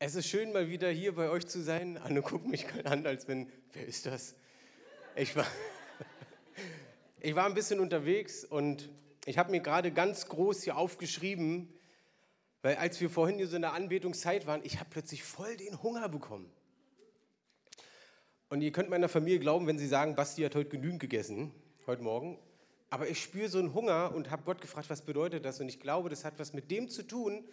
[0.00, 1.98] Es ist schön, mal wieder hier bei euch zu sein.
[1.98, 4.36] Anne guckt mich an, als wenn, wer ist das?
[5.16, 5.44] Ich war,
[7.20, 8.90] ich war ein bisschen unterwegs und
[9.26, 11.68] ich habe mir gerade ganz groß hier aufgeschrieben,
[12.62, 15.82] weil als wir vorhin hier so in der Anbetungszeit waren, ich habe plötzlich voll den
[15.82, 16.48] Hunger bekommen.
[18.50, 21.52] Und ihr könnt meiner Familie glauben, wenn sie sagen, Basti hat heute genügend gegessen,
[21.88, 22.38] heute Morgen.
[22.88, 25.58] Aber ich spüre so einen Hunger und habe Gott gefragt, was bedeutet das?
[25.60, 27.48] Und ich glaube, das hat was mit dem zu tun,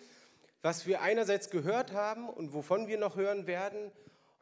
[0.66, 3.92] was wir einerseits gehört haben und wovon wir noch hören werden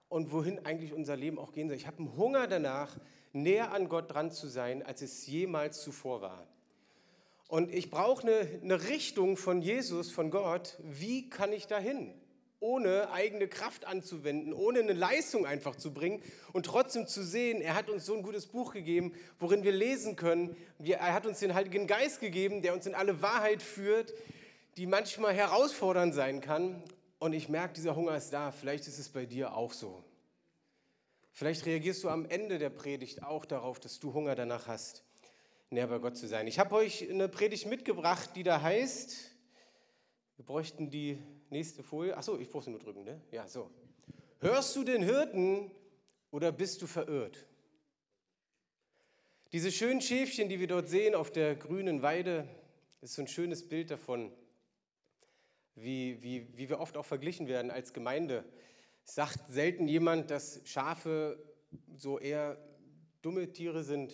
[0.07, 1.75] und wohin eigentlich unser Leben auch gehen soll.
[1.75, 2.95] Ich habe einen Hunger danach,
[3.33, 6.47] näher an Gott dran zu sein, als es jemals zuvor war.
[7.49, 10.77] Und ich brauche eine, eine Richtung von Jesus, von Gott.
[10.81, 12.13] Wie kann ich dahin?
[12.61, 17.75] ohne eigene Kraft anzuwenden, ohne eine Leistung einfach zu bringen und trotzdem zu sehen, er
[17.75, 20.55] hat uns so ein gutes Buch gegeben, worin wir lesen können.
[20.79, 24.13] Er hat uns den Heiligen Geist gegeben, der uns in alle Wahrheit führt,
[24.77, 26.83] die manchmal herausfordernd sein kann.
[27.19, 28.51] Und ich merke, dieser Hunger ist da.
[28.51, 30.03] Vielleicht ist es bei dir auch so.
[31.31, 35.03] Vielleicht reagierst du am Ende der Predigt auch darauf, dass du Hunger danach hast,
[35.69, 36.47] näher bei Gott zu sein.
[36.47, 39.31] Ich habe euch eine Predigt mitgebracht, die da heißt,
[40.35, 41.17] wir bräuchten die
[41.49, 42.15] nächste Folie.
[42.15, 43.21] Achso, ich brauche sie nur drücken, ne?
[43.31, 43.71] Ja, so.
[44.39, 45.71] Hörst du den Hirten
[46.29, 47.45] oder bist du verirrt?
[49.53, 52.47] Diese schönen Schäfchen, die wir dort sehen auf der grünen Weide,
[53.01, 54.31] ist so ein schönes Bild davon,
[55.75, 58.45] wie, wie, wie wir oft auch verglichen werden als Gemeinde.
[59.05, 61.37] Es sagt selten jemand, dass Schafe
[61.95, 62.57] so eher
[63.21, 64.13] dumme Tiere sind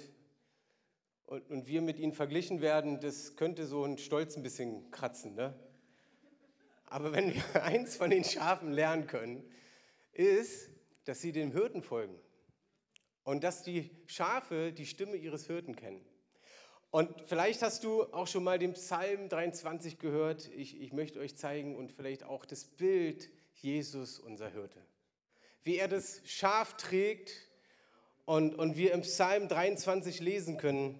[1.25, 5.35] und, und wir mit ihnen verglichen werden, das könnte so ein Stolz ein bisschen kratzen.
[5.35, 5.53] Ne?
[6.85, 9.43] Aber wenn wir eins von den Schafen lernen können,
[10.13, 10.69] ist,
[11.05, 12.15] dass sie dem Hirten folgen
[13.23, 16.03] und dass die Schafe die Stimme ihres Hirten kennen.
[16.91, 20.49] Und vielleicht hast du auch schon mal den Psalm 23 gehört.
[20.55, 24.79] Ich, ich möchte euch zeigen und vielleicht auch das Bild Jesus, unser Hirte.
[25.63, 27.31] Wie er das Schaf trägt
[28.25, 30.99] und, und wir im Psalm 23 lesen können,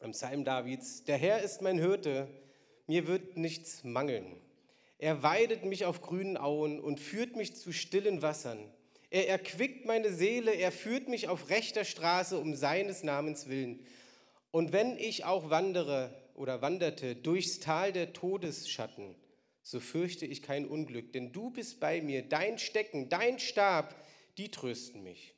[0.00, 2.28] im Psalm Davids, der Herr ist mein Hirte,
[2.86, 4.36] mir wird nichts mangeln.
[4.98, 8.58] Er weidet mich auf grünen Auen und führt mich zu stillen Wassern.
[9.08, 13.80] Er erquickt meine Seele, er führt mich auf rechter Straße um seines Namens willen.
[14.56, 19.14] Und wenn ich auch wandere oder wanderte durchs Tal der Todesschatten,
[19.60, 23.94] so fürchte ich kein Unglück, denn du bist bei mir, dein Stecken, dein Stab,
[24.38, 25.34] die trösten mich.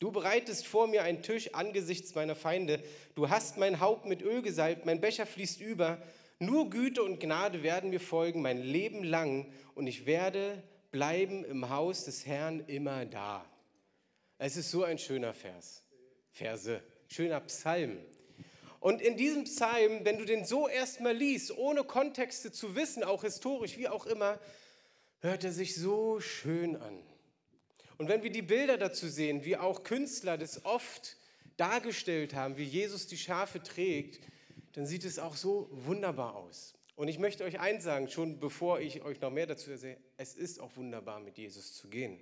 [0.00, 2.82] Du bereitest vor mir einen Tisch angesichts meiner Feinde,
[3.14, 6.00] du hast mein Haupt mit Öl gesalbt, mein Becher fließt über,
[6.38, 10.62] nur Güte und Gnade werden mir folgen mein Leben lang und ich werde
[10.92, 13.44] bleiben im Haus des Herrn immer da.
[14.38, 15.82] Es ist so ein schöner Vers,
[16.30, 17.98] Verse, schöner Psalm.
[18.80, 23.22] Und in diesem Psalm, wenn du den so erstmal liest, ohne Kontexte zu wissen, auch
[23.22, 24.38] historisch, wie auch immer,
[25.20, 27.02] hört er sich so schön an.
[27.98, 31.16] Und wenn wir die Bilder dazu sehen, wie auch Künstler das oft
[31.56, 34.26] dargestellt haben, wie Jesus die Schafe trägt,
[34.72, 36.74] dann sieht es auch so wunderbar aus.
[36.96, 40.34] Und ich möchte euch eins sagen, schon bevor ich euch noch mehr dazu erzähle, es
[40.34, 42.18] ist auch wunderbar, mit Jesus zu gehen.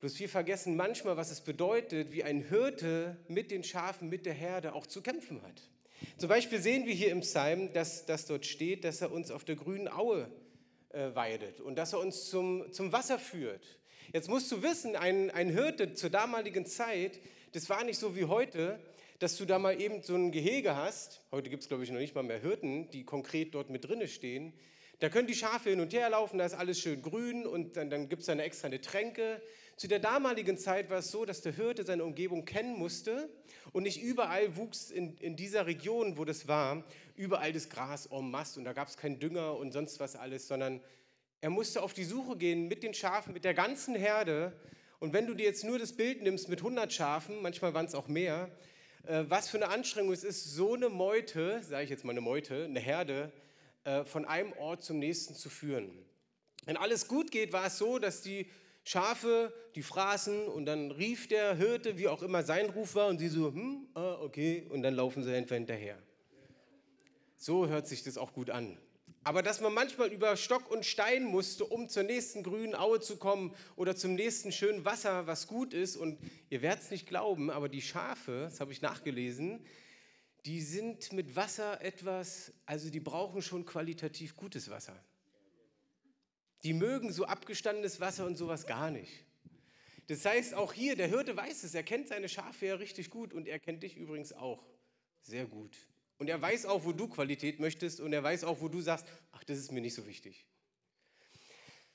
[0.00, 4.32] Bloß wir vergessen manchmal, was es bedeutet, wie ein Hirte mit den Schafen, mit der
[4.32, 5.68] Herde auch zu kämpfen hat.
[6.16, 9.44] Zum Beispiel sehen wir hier im Psalm, dass, dass dort steht, dass er uns auf
[9.44, 10.30] der grünen Aue
[10.88, 13.78] äh, weidet und dass er uns zum, zum Wasser führt.
[14.14, 17.20] Jetzt musst du wissen, ein, ein Hirte zur damaligen Zeit,
[17.52, 18.80] das war nicht so wie heute,
[19.18, 21.20] dass du da mal eben so ein Gehege hast.
[21.30, 24.08] Heute gibt es, glaube ich, noch nicht mal mehr Hirten, die konkret dort mit drinne
[24.08, 24.54] stehen.
[25.00, 27.90] Da können die Schafe hin und her laufen, da ist alles schön grün und dann,
[27.90, 29.42] dann gibt es da eine extra eine Tränke.
[29.80, 33.30] Zu der damaligen Zeit war es so, dass der Hirte seine Umgebung kennen musste
[33.72, 36.84] und nicht überall wuchs in, in dieser Region, wo das war,
[37.16, 40.48] überall das Gras en masse und da gab es keinen Dünger und sonst was alles,
[40.48, 40.82] sondern
[41.40, 44.52] er musste auf die Suche gehen mit den Schafen, mit der ganzen Herde.
[44.98, 47.94] Und wenn du dir jetzt nur das Bild nimmst mit 100 Schafen, manchmal waren es
[47.94, 48.50] auch mehr,
[49.06, 52.20] äh, was für eine Anstrengung es ist, so eine Meute, sage ich jetzt mal eine
[52.20, 53.32] Meute, eine Herde,
[53.84, 55.90] äh, von einem Ort zum nächsten zu führen.
[56.66, 58.46] Wenn alles gut geht, war es so, dass die
[58.84, 63.18] Schafe, die fraßen und dann rief der Hirte, wie auch immer sein Ruf war, und
[63.18, 65.98] sie so, hm, ah, okay, und dann laufen sie einfach hinterher.
[67.36, 68.78] So hört sich das auch gut an.
[69.22, 73.16] Aber dass man manchmal über Stock und Stein musste, um zur nächsten grünen Aue zu
[73.16, 75.96] kommen oder zum nächsten schönen Wasser, was gut ist.
[75.96, 76.18] Und
[76.48, 79.64] ihr werdet es nicht glauben, aber die Schafe, das habe ich nachgelesen,
[80.46, 84.98] die sind mit Wasser etwas, also die brauchen schon qualitativ gutes Wasser.
[86.62, 89.24] Die mögen so abgestandenes Wasser und sowas gar nicht.
[90.08, 93.32] Das heißt, auch hier, der Hirte weiß es, er kennt seine Schafe ja richtig gut
[93.32, 94.66] und er kennt dich übrigens auch
[95.22, 95.76] sehr gut.
[96.18, 99.06] Und er weiß auch, wo du Qualität möchtest und er weiß auch, wo du sagst,
[99.32, 100.44] ach, das ist mir nicht so wichtig.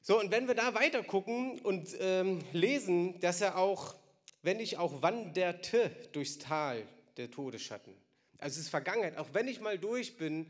[0.01, 3.95] So, und wenn wir da weiter gucken und ähm, lesen, dass er auch,
[4.44, 7.94] wenn ich auch wanderte durchs Tal der Todesschatten,
[8.38, 10.47] also es ist Vergangenheit, auch wenn ich mal durch bin,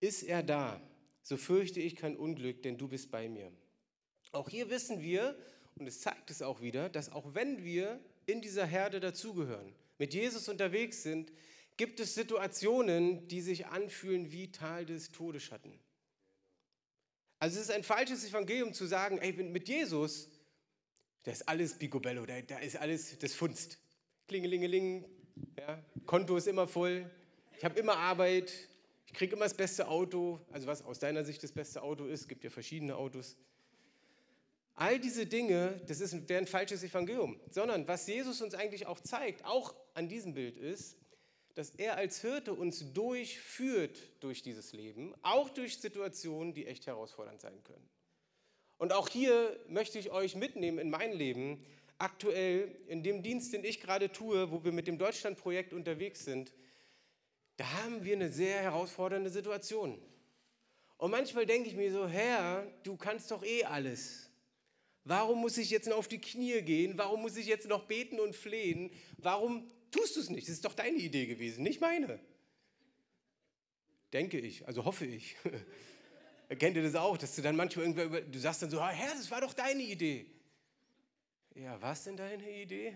[0.00, 0.80] ist er da.
[1.24, 3.50] So fürchte ich kein Unglück, denn du bist bei mir.
[4.30, 5.36] Auch hier wissen wir,
[5.76, 10.12] und es zeigt es auch wieder, dass auch wenn wir in dieser Herde dazugehören, mit
[10.12, 11.32] Jesus unterwegs sind,
[11.78, 15.72] gibt es Situationen, die sich anfühlen wie Tal des Todesschatten.
[17.38, 20.28] Also es ist ein falsches Evangelium zu sagen, ey, mit Jesus,
[21.22, 23.78] da ist alles picobello, da, da ist alles das Funst.
[24.28, 25.06] Klingelingeling,
[25.58, 27.10] ja, Konto ist immer voll,
[27.56, 28.52] ich habe immer Arbeit,
[29.14, 32.44] kriege immer das beste Auto, also was aus deiner Sicht das beste Auto ist, gibt
[32.44, 33.36] ja verschiedene Autos.
[34.74, 38.98] All diese Dinge, das ist, wäre ein falsches Evangelium, sondern was Jesus uns eigentlich auch
[39.00, 40.96] zeigt, auch an diesem Bild ist,
[41.54, 47.40] dass er als Hirte uns durchführt durch dieses Leben, auch durch Situationen, die echt herausfordernd
[47.40, 47.88] sein können.
[48.78, 51.64] Und auch hier möchte ich euch mitnehmen in mein Leben.
[51.98, 56.52] Aktuell in dem Dienst, den ich gerade tue, wo wir mit dem Deutschlandprojekt unterwegs sind,
[57.56, 60.00] da haben wir eine sehr herausfordernde Situation.
[60.96, 64.30] Und manchmal denke ich mir so, Herr, du kannst doch eh alles.
[65.04, 66.96] Warum muss ich jetzt noch auf die Knie gehen?
[66.96, 68.90] Warum muss ich jetzt noch beten und flehen?
[69.18, 70.48] Warum tust du es nicht.
[70.48, 72.18] Das ist doch deine Idee gewesen, nicht meine.
[74.12, 75.36] Denke ich, also hoffe ich.
[76.58, 79.30] Kennt ihr das auch, dass du dann manchmal irgendwer, du sagst dann so, Herr, das
[79.30, 80.26] war doch deine Idee.
[81.54, 82.94] Ja, was denn deine Idee?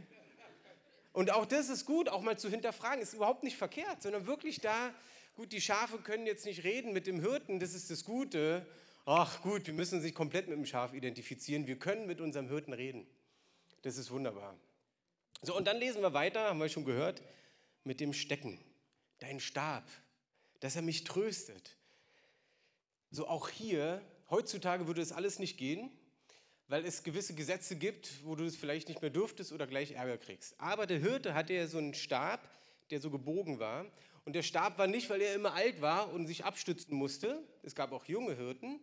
[1.19, 4.61] Und auch das ist gut, auch mal zu hinterfragen, ist überhaupt nicht verkehrt, sondern wirklich
[4.61, 4.95] da,
[5.35, 8.65] gut, die Schafe können jetzt nicht reden mit dem Hirten, das ist das Gute.
[9.05, 12.47] Ach gut, wir müssen uns nicht komplett mit dem Schaf identifizieren, wir können mit unserem
[12.47, 13.05] Hirten reden.
[13.83, 14.57] Das ist wunderbar.
[15.43, 17.21] So, und dann lesen wir weiter, haben wir schon gehört,
[17.83, 18.61] mit dem Stecken,
[19.19, 19.91] dein Stab,
[20.61, 21.77] dass er mich tröstet.
[23.11, 25.91] So auch hier, heutzutage würde es alles nicht gehen,
[26.69, 30.19] weil es gewisse Gesetze gibt, wo du es vielleicht nicht mehr dürftest oder gleich Ärger
[30.19, 30.59] kriegst.
[30.61, 32.49] Aber der Hirte hatte ja so einen Stab,
[32.91, 33.87] der so gebogen war.
[34.25, 37.43] Und der Stab war nicht, weil er immer alt war und sich abstützen musste.
[37.63, 38.81] Es gab auch junge Hirten.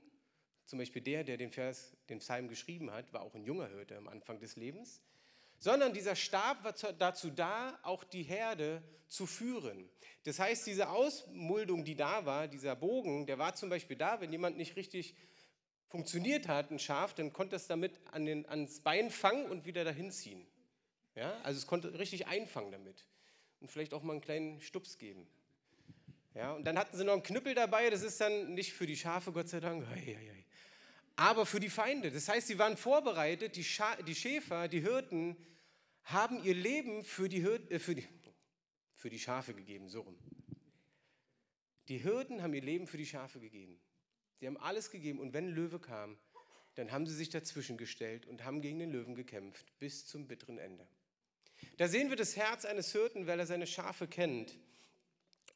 [0.66, 3.98] Zum Beispiel der, der den Vers, den Psalm geschrieben hat, war auch ein junger Hirte
[3.98, 5.02] am Anfang des Lebens
[5.60, 9.90] sondern dieser Stab war dazu da, auch die Herde zu führen.
[10.24, 14.32] Das heißt, diese Ausmuldung, die da war, dieser Bogen, der war zum Beispiel da, wenn
[14.32, 15.16] jemand nicht richtig
[15.96, 19.86] funktioniert hat, ein Schaf, dann konnte es damit an den, ans Bein fangen und wieder
[19.86, 20.46] dahin ziehen.
[21.16, 21.40] Ja?
[21.44, 23.08] Also es konnte richtig einfangen damit
[23.62, 25.26] und vielleicht auch mal einen kleinen Stups geben.
[26.34, 26.52] Ja?
[26.52, 29.32] Und dann hatten sie noch einen Knüppel dabei, das ist dann nicht für die Schafe,
[29.32, 29.88] Gott sei Dank,
[31.16, 32.12] aber für die Feinde.
[32.12, 35.38] Das heißt, sie waren vorbereitet, die, Scha die Schäfer, die Hirten
[36.04, 38.06] haben ihr Leben für die, Hir äh, für, die,
[38.96, 40.18] für die Schafe gegeben, so rum.
[41.88, 43.80] Die Hirten haben ihr Leben für die Schafe gegeben.
[44.40, 46.18] Sie haben alles gegeben und wenn Löwe kam,
[46.76, 50.58] dann haben sie sich dazwischen gestellt und haben gegen den Löwen gekämpft bis zum bitteren
[50.58, 50.86] Ende.
[51.78, 54.58] Da sehen wir das Herz eines Hirten, weil er seine Schafe kennt.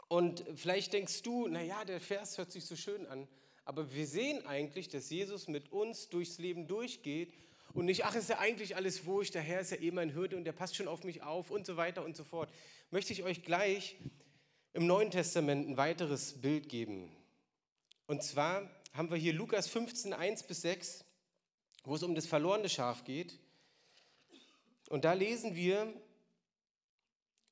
[0.07, 3.27] Und vielleicht denkst du, naja, der Vers hört sich so schön an,
[3.65, 7.33] aber wir sehen eigentlich, dass Jesus mit uns durchs Leben durchgeht
[7.73, 10.45] und nicht, ach, ist ja eigentlich alles wurscht, Herr ist ja eh mein Hürde und
[10.45, 12.51] der passt schon auf mich auf und so weiter und so fort.
[12.89, 13.97] Möchte ich euch gleich
[14.73, 17.11] im Neuen Testament ein weiteres Bild geben.
[18.09, 21.05] Und zwar haben wir hier Lukas 15, 1 bis 6,
[21.83, 23.37] wo es um das verlorene Schaf geht.
[24.89, 25.93] Und da lesen wir,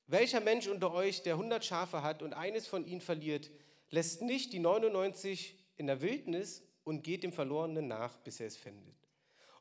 [0.07, 3.51] welcher Mensch unter euch, der 100 Schafe hat und eines von ihnen verliert,
[3.91, 8.57] lässt nicht die 99 in der Wildnis und geht dem Verlorenen nach, bis er es
[8.57, 8.96] findet.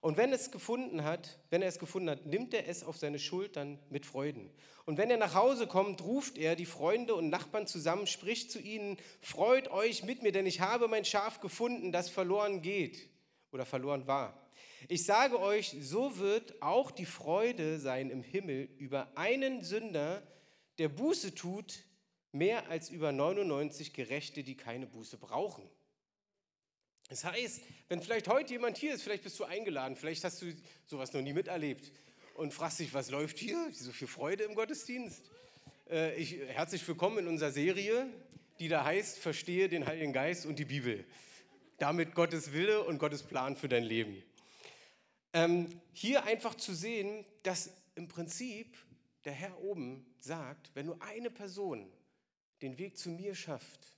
[0.07, 3.19] Und wenn es gefunden hat, wenn er es gefunden hat, nimmt er es auf seine
[3.19, 4.53] Schultern mit Freuden.
[4.85, 8.61] Und wenn er nach Hause kommt, ruft er die Freunde und Nachbarn zusammen, spricht zu
[8.61, 13.11] ihnen: Freut euch mit mir, denn ich habe mein Schaf gefunden, das verloren geht
[13.51, 14.49] oder verloren war.
[14.87, 20.23] Ich sage euch, so wird auch die Freude sein im Himmel über einen Sünder,
[20.79, 21.83] der Buße tut,
[22.31, 25.69] mehr als über 99 Gerechte, die keine Buße brauchen.
[27.09, 30.53] Das heißt, wenn vielleicht heute jemand hier ist, vielleicht bist du eingeladen, vielleicht hast du
[30.87, 31.93] sowas noch nie miterlebt
[32.35, 33.69] und fragst dich, was läuft hier?
[33.73, 35.23] So viel Freude im Gottesdienst.
[35.89, 38.09] Äh, ich, herzlich willkommen in unserer Serie,
[38.59, 41.05] die da heißt, verstehe den Heiligen Geist und die Bibel.
[41.79, 44.21] Damit Gottes Wille und Gottes Plan für dein Leben.
[45.33, 48.77] Ähm, hier einfach zu sehen, dass im Prinzip
[49.25, 51.89] der Herr oben sagt, wenn nur eine Person
[52.63, 53.97] den Weg zu mir schafft,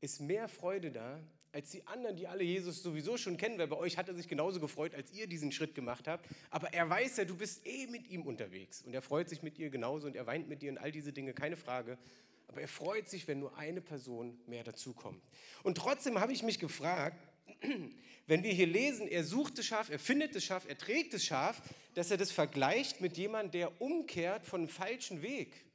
[0.00, 1.20] ist mehr Freude da,
[1.52, 4.26] als die anderen, die alle Jesus sowieso schon kennen, weil bei euch hat er sich
[4.26, 6.26] genauso gefreut, als ihr diesen Schritt gemacht habt.
[6.50, 9.58] Aber er weiß ja, du bist eh mit ihm unterwegs und er freut sich mit
[9.58, 11.98] dir genauso und er weint mit dir und all diese Dinge, keine Frage.
[12.48, 15.22] Aber er freut sich, wenn nur eine Person mehr dazukommt.
[15.62, 17.18] Und trotzdem habe ich mich gefragt,
[18.26, 21.24] wenn wir hier lesen, er sucht das Schaf, er findet das Schaf, er trägt das
[21.24, 21.62] Schaf,
[21.94, 25.66] dass er das vergleicht mit jemandem, der umkehrt von einem falschen Weg.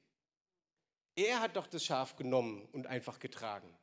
[1.16, 3.77] Er hat doch das Schaf genommen und einfach getragen.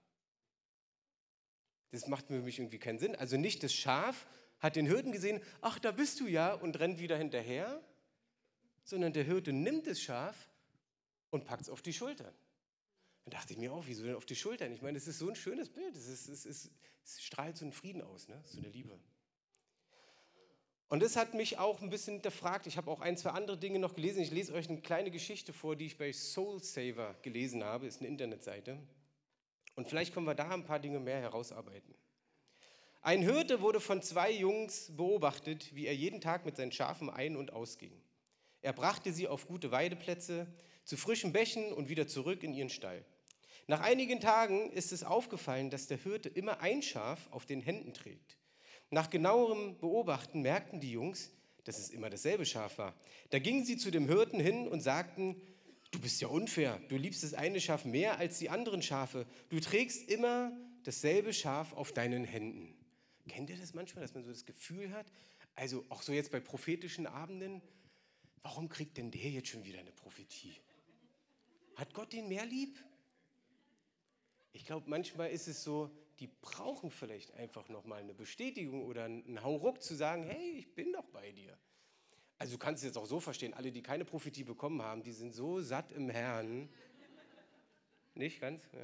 [1.95, 3.15] Das macht für mich irgendwie keinen Sinn.
[3.15, 4.27] Also nicht das Schaf
[4.59, 7.81] hat den Hirten gesehen, ach, da bist du ja, und rennt wieder hinterher,
[8.83, 10.49] sondern der Hirte nimmt das Schaf
[11.31, 12.35] und packt es auf die Schultern.
[13.25, 14.73] Dann dachte ich mir auch, wieso denn auf die Schultern?
[14.73, 15.95] Ich meine, es ist so ein schönes Bild.
[15.97, 16.71] Es, ist, es, ist,
[17.05, 18.43] es strahlt so einen Frieden aus, ne?
[18.45, 18.99] so eine Liebe.
[20.89, 22.67] Und das hat mich auch ein bisschen hinterfragt.
[22.67, 24.21] Ich habe auch ein, zwei andere Dinge noch gelesen.
[24.21, 27.87] Ich lese euch eine kleine Geschichte vor, die ich bei Soul Saver gelesen habe.
[27.87, 28.79] Ist eine Internetseite.
[29.75, 31.95] Und vielleicht können wir da ein paar Dinge mehr herausarbeiten.
[33.03, 37.37] Ein Hirte wurde von zwei Jungs beobachtet, wie er jeden Tag mit seinen Schafen ein-
[37.37, 37.93] und ausging.
[38.63, 40.47] Er brachte sie auf gute Weideplätze,
[40.85, 43.05] zu frischen Bächen und wieder zurück in ihren Stall.
[43.67, 47.95] Nach einigen Tagen ist es aufgefallen, dass der Hirte immer ein Schaf auf den Händen
[47.95, 48.39] trägt.
[48.91, 51.31] Nach genauerem Beobachten merkten die Jungs,
[51.65, 52.95] dass es immer dasselbe Schaf war.
[53.31, 55.41] Da gingen sie zu dem Hirten hin und sagten,
[55.95, 59.61] du bist ja unfair, du liebst das eine Schaf mehr als die anderen Schafe, du
[59.61, 62.77] trägst immer dasselbe Schaf auf deinen Händen.
[63.29, 65.07] Kennt ihr das manchmal, dass man so das Gefühl hat,
[65.55, 67.63] also auch so jetzt bei prophetischen Abenden,
[68.43, 70.57] warum kriegt denn der jetzt schon wieder eine Prophetie?
[71.77, 72.79] Hat Gott den mehr lieb?
[74.53, 79.43] Ich glaube, manchmal ist es so, die brauchen vielleicht einfach nochmal eine Bestätigung oder einen
[79.43, 81.57] Hauruck zu sagen, hey, ich bin doch bei dir.
[82.39, 85.13] Also du kannst es jetzt auch so verstehen, alle, die keine Prophetie bekommen haben, die
[85.13, 86.69] sind so satt im Herrn.
[88.15, 88.69] Nicht ganz?
[88.73, 88.81] Ja.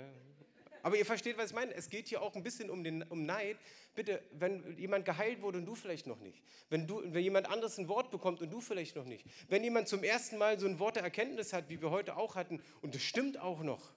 [0.83, 1.75] Aber ihr versteht, was ich meine.
[1.75, 3.59] Es geht hier auch ein bisschen um, den, um Neid.
[3.95, 6.43] Bitte, wenn jemand geheilt wurde und du vielleicht noch nicht.
[6.69, 9.27] Wenn, du, wenn jemand anderes ein Wort bekommt und du vielleicht noch nicht.
[9.49, 12.35] Wenn jemand zum ersten Mal so ein Wort der Erkenntnis hat, wie wir heute auch
[12.35, 13.93] hatten, und es stimmt auch noch.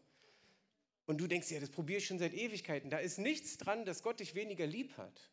[1.06, 2.90] Und du denkst, ja, das probiere ich schon seit Ewigkeiten.
[2.90, 5.32] Da ist nichts dran, dass Gott dich weniger lieb hat.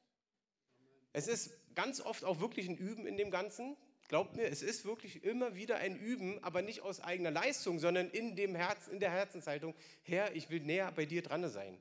[1.13, 3.77] Es ist ganz oft auch wirklich ein Üben in dem Ganzen.
[4.11, 8.11] Glaubt mir, es ist wirklich immer wieder ein Üben, aber nicht aus eigener Leistung, sondern
[8.11, 11.79] in, dem Herz, in der Herzenshaltung, Herr, ich will näher bei dir dran sein.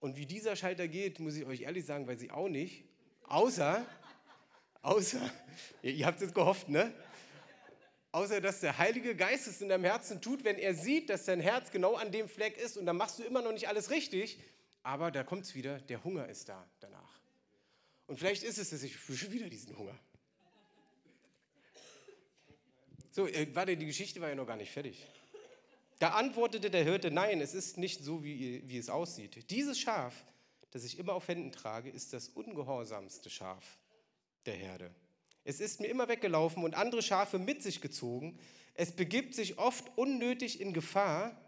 [0.00, 2.82] Und wie dieser Schalter geht, muss ich euch ehrlich sagen, weiß ich auch nicht.
[3.28, 3.86] Außer,
[4.82, 5.20] außer,
[5.82, 6.92] ihr habt es gehofft, ne?
[8.10, 11.38] Außer dass der Heilige Geist es in deinem Herzen tut, wenn er sieht, dass dein
[11.38, 14.40] Herz genau an dem Fleck ist und dann machst du immer noch nicht alles richtig,
[14.82, 17.20] aber da kommt es wieder, der Hunger ist da danach.
[18.08, 19.96] Und vielleicht ist es dass ich schon wieder diesen Hunger.
[23.12, 25.06] So, äh, warte, die Geschichte war ja noch gar nicht fertig.
[25.98, 29.50] Da antwortete der Hirte, nein, es ist nicht so, wie, wie es aussieht.
[29.50, 30.14] Dieses Schaf,
[30.70, 33.78] das ich immer auf Händen trage, ist das ungehorsamste Schaf
[34.46, 34.90] der Herde.
[35.44, 38.38] Es ist mir immer weggelaufen und andere Schafe mit sich gezogen.
[38.74, 41.38] Es begibt sich oft unnötig in Gefahr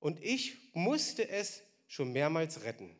[0.00, 2.96] und ich musste es schon mehrmals retten.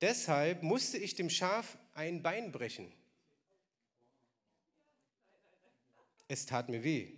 [0.00, 2.92] Deshalb musste ich dem Schaf ein Bein brechen.
[6.32, 7.08] Es tat mir weh,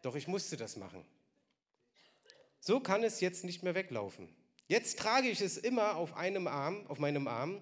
[0.00, 1.04] doch ich musste das machen.
[2.60, 4.34] So kann es jetzt nicht mehr weglaufen.
[4.68, 7.60] Jetzt trage ich es immer auf einem Arm, auf meinem Arm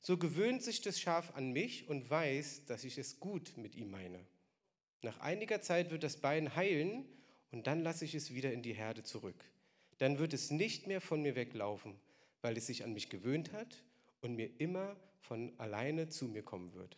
[0.00, 3.90] so gewöhnt sich das Schaf an mich und weiß, dass ich es gut mit ihm
[3.90, 4.24] meine.
[5.02, 7.04] Nach einiger Zeit wird das Bein heilen
[7.50, 9.44] und dann lasse ich es wieder in die Herde zurück.
[9.98, 12.00] Dann wird es nicht mehr von mir weglaufen,
[12.40, 13.84] weil es sich an mich gewöhnt hat
[14.22, 16.96] und mir immer von alleine zu mir kommen wird.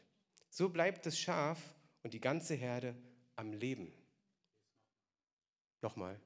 [0.50, 1.58] So bleibt das Schaf
[2.04, 2.94] und die ganze Herde
[3.36, 3.92] am Leben.
[5.82, 6.20] Nochmal.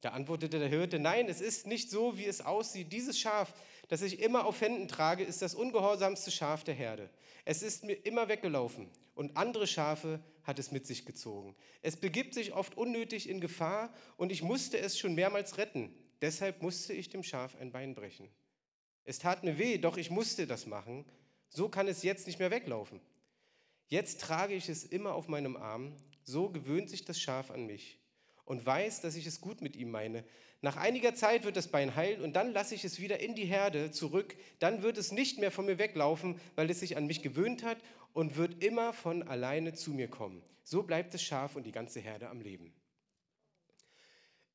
[0.00, 2.92] Da antwortete der Hirte, nein, es ist nicht so, wie es aussieht.
[2.92, 3.54] Dieses Schaf,
[3.88, 7.08] das ich immer auf Händen trage, ist das ungehorsamste Schaf der Herde.
[7.44, 11.54] Es ist mir immer weggelaufen und andere Schafe hat es mit sich gezogen.
[11.82, 15.94] Es begibt sich oft unnötig in Gefahr und ich musste es schon mehrmals retten.
[16.20, 18.28] Deshalb musste ich dem Schaf ein Bein brechen.
[19.04, 21.04] Es tat mir weh, doch ich musste das machen.
[21.48, 23.00] So kann es jetzt nicht mehr weglaufen.
[23.92, 25.94] Jetzt trage ich es immer auf meinem Arm.
[26.24, 27.98] So gewöhnt sich das Schaf an mich
[28.46, 30.24] und weiß, dass ich es gut mit ihm meine.
[30.62, 33.44] Nach einiger Zeit wird das Bein heilen und dann lasse ich es wieder in die
[33.44, 34.34] Herde zurück.
[34.60, 37.76] Dann wird es nicht mehr von mir weglaufen, weil es sich an mich gewöhnt hat
[38.14, 40.42] und wird immer von alleine zu mir kommen.
[40.64, 42.72] So bleibt das Schaf und die ganze Herde am Leben.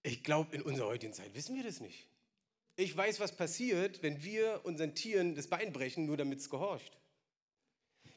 [0.01, 2.07] Ich glaube, in unserer heutigen Zeit wissen wir das nicht.
[2.75, 6.96] Ich weiß, was passiert, wenn wir unseren Tieren das Bein brechen, nur damit es gehorcht.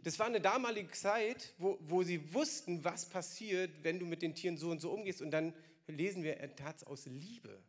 [0.03, 4.35] Das war eine damalige Zeit, wo, wo sie wussten, was passiert, wenn du mit den
[4.35, 5.21] Tieren so und so umgehst.
[5.21, 5.53] Und dann
[5.87, 7.63] lesen wir, er tat es aus Liebe.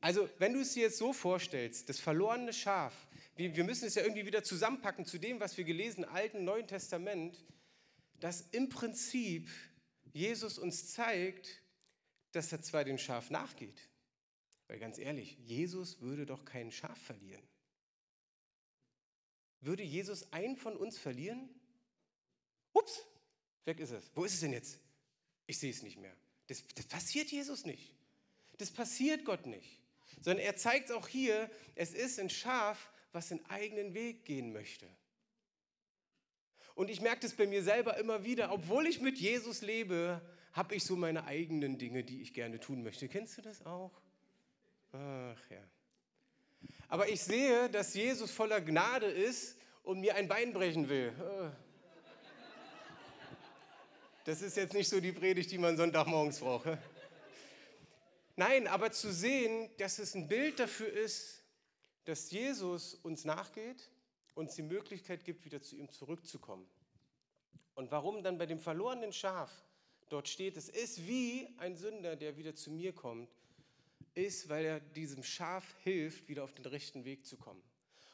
[0.00, 3.94] Also, wenn du es dir jetzt so vorstellst, das verlorene Schaf, wir, wir müssen es
[3.94, 7.44] ja irgendwie wieder zusammenpacken zu dem, was wir gelesen, Alten, Neuen Testament,
[8.18, 9.48] dass im Prinzip
[10.12, 11.60] Jesus uns zeigt,
[12.32, 13.88] dass er zwar dem Schaf nachgeht,
[14.68, 17.42] weil ganz ehrlich, Jesus würde doch kein Schaf verlieren.
[19.60, 21.48] Würde Jesus einen von uns verlieren?
[22.72, 23.04] Ups,
[23.64, 24.10] weg ist es.
[24.14, 24.78] Wo ist es denn jetzt?
[25.46, 26.14] Ich sehe es nicht mehr.
[26.46, 27.94] Das, das passiert Jesus nicht.
[28.58, 29.80] Das passiert Gott nicht.
[30.20, 34.86] Sondern er zeigt auch hier, es ist ein Schaf, was den eigenen Weg gehen möchte.
[36.74, 40.20] Und ich merke das bei mir selber immer wieder, obwohl ich mit Jesus lebe,
[40.52, 43.08] habe ich so meine eigenen Dinge, die ich gerne tun möchte.
[43.08, 43.92] Kennst du das auch?
[44.92, 45.62] Ach ja.
[46.88, 51.12] Aber ich sehe, dass Jesus voller Gnade ist und mir ein Bein brechen will.
[51.20, 51.52] Ah.
[54.24, 56.66] Das ist jetzt nicht so die Predigt, die man Sonntagmorgens braucht.
[58.36, 61.42] Nein, aber zu sehen, dass es ein Bild dafür ist,
[62.04, 63.90] dass Jesus uns nachgeht,
[64.34, 66.66] uns die Möglichkeit gibt, wieder zu ihm zurückzukommen.
[67.74, 69.50] Und warum dann bei dem verlorenen Schaf
[70.08, 73.30] dort steht, es ist wie ein Sünder, der wieder zu mir kommt,
[74.14, 77.62] ist, weil er diesem Schaf hilft, wieder auf den rechten Weg zu kommen.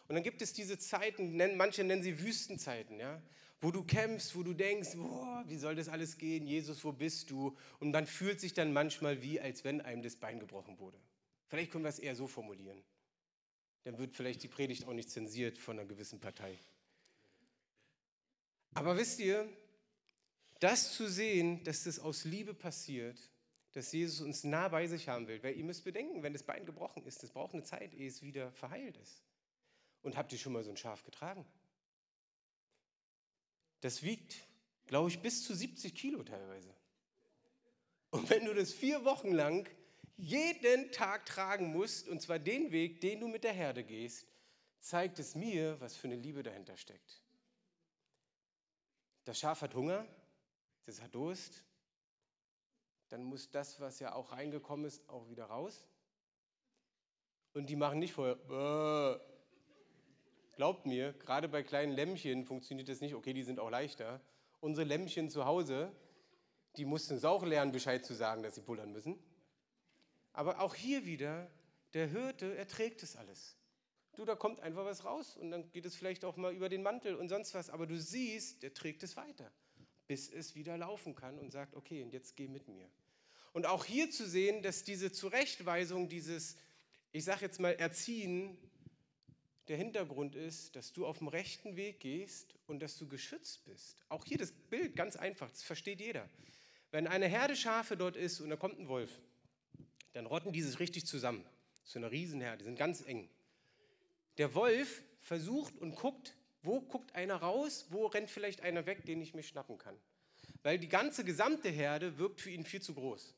[0.09, 3.21] Und dann gibt es diese Zeiten, manche nennen sie Wüstenzeiten, ja,
[3.61, 6.47] wo du kämpfst, wo du denkst, boah, wie soll das alles gehen?
[6.47, 7.57] Jesus, wo bist du?
[7.81, 10.99] Und man fühlt sich dann manchmal wie, als wenn einem das Bein gebrochen wurde.
[11.49, 12.83] Vielleicht können wir es eher so formulieren.
[13.85, 16.59] Dann wird vielleicht die Predigt auch nicht zensiert von einer gewissen Partei.
[18.75, 19.49] Aber wisst ihr,
[20.61, 23.19] das zu sehen, dass das aus Liebe passiert,
[23.77, 26.65] dass Jesus uns nah bei sich haben will, weil ihr müsst bedenken, wenn das Bein
[26.65, 29.23] gebrochen ist, das braucht eine Zeit, ehe es wieder verheilt ist.
[30.01, 31.45] Und habt ihr schon mal so ein Schaf getragen?
[33.83, 34.35] Das wiegt,
[34.87, 36.75] glaube ich, bis zu 70 Kilo teilweise.
[38.09, 39.69] Und wenn du das vier Wochen lang
[40.17, 44.27] jeden Tag tragen musst, und zwar den Weg, den du mit der Herde gehst,
[44.81, 47.21] zeigt es mir, was für eine Liebe dahinter steckt.
[49.25, 50.09] Das Schaf hat Hunger,
[50.87, 51.66] das hat Durst,
[53.09, 55.85] dann muss das, was ja auch reingekommen ist, auch wieder raus.
[57.53, 58.37] Und die machen nicht vorher,
[60.57, 63.15] Glaubt mir, gerade bei kleinen Lämmchen funktioniert das nicht.
[63.15, 64.23] Okay, die sind auch leichter.
[64.61, 65.93] Unsere Lämmchen zu Hause,
[66.77, 69.19] die mussten es auch lernen, Bescheid zu sagen, dass sie pullern müssen.
[70.33, 71.51] Aber auch hier wieder,
[71.93, 73.59] der Hirte erträgt es alles.
[74.17, 76.83] Du, da kommt einfach was raus und dann geht es vielleicht auch mal über den
[76.83, 77.69] Mantel und sonst was.
[77.69, 79.53] Aber du siehst, der trägt es weiter,
[80.07, 82.89] bis es wieder laufen kann und sagt, okay, und jetzt geh mit mir.
[83.53, 86.57] Und auch hier zu sehen, dass diese Zurechtweisung, dieses,
[87.13, 88.59] ich sage jetzt mal, Erziehen,
[89.69, 94.05] der Hintergrund ist, dass du auf dem rechten Weg gehst und dass du geschützt bist.
[94.09, 96.29] Auch hier das Bild, ganz einfach, das versteht jeder.
[96.93, 99.11] Wenn eine Herde Schafe dort ist und da kommt ein Wolf,
[100.13, 101.45] dann rotten die sich richtig zusammen.
[101.85, 103.29] So eine Riesenherde, die sind ganz eng.
[104.39, 109.23] Der Wolf versucht und guckt, wo guckt einer raus, wo rennt vielleicht einer weg, den
[109.23, 109.97] ich mir schnappen kann.
[110.63, 113.35] Weil die ganze gesamte Herde wirkt für ihn viel zu groß.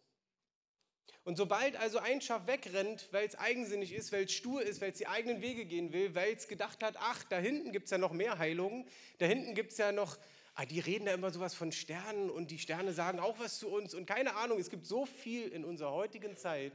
[1.25, 4.93] Und sobald also ein Schaf wegrennt, weil es eigensinnig ist, weil es stur ist, weil
[4.93, 7.91] es die eigenen Wege gehen will, weil es gedacht hat, ach, da hinten gibt es
[7.91, 8.89] ja noch mehr Heilungen,
[9.19, 10.17] da hinten gibt es ja noch,
[10.55, 13.69] ah, die reden da immer sowas von Sternen und die Sterne sagen auch was zu
[13.69, 16.73] uns und keine Ahnung, es gibt so viel in unserer heutigen Zeit,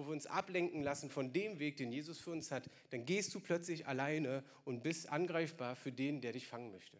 [0.00, 3.34] wo wir uns ablenken lassen von dem Weg, den Jesus für uns hat, dann gehst
[3.34, 6.96] du plötzlich alleine und bist angreifbar für den, der dich fangen möchte.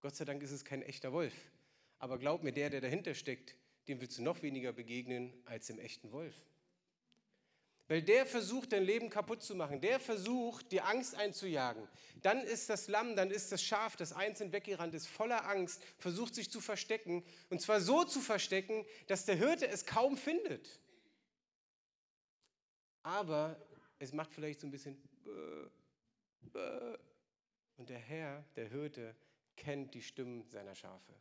[0.00, 1.34] Gott sei Dank ist es kein echter Wolf.
[1.98, 3.56] Aber glaub mir, der, der dahinter steckt,
[3.88, 6.34] dem willst du noch weniger begegnen als dem echten Wolf.
[7.88, 9.80] Weil der versucht, dein Leben kaputt zu machen.
[9.80, 11.88] Der versucht, dir Angst einzujagen.
[12.22, 16.34] Dann ist das Lamm, dann ist das Schaf, das einzeln weggerannt ist, voller Angst, versucht
[16.34, 17.24] sich zu verstecken.
[17.48, 20.78] Und zwar so zu verstecken, dass der Hirte es kaum findet.
[23.08, 23.56] Aber
[23.98, 24.98] es macht vielleicht so ein bisschen.
[27.78, 29.16] Und der Herr, der Hirte,
[29.56, 31.14] kennt die Stimmen seiner Schafe.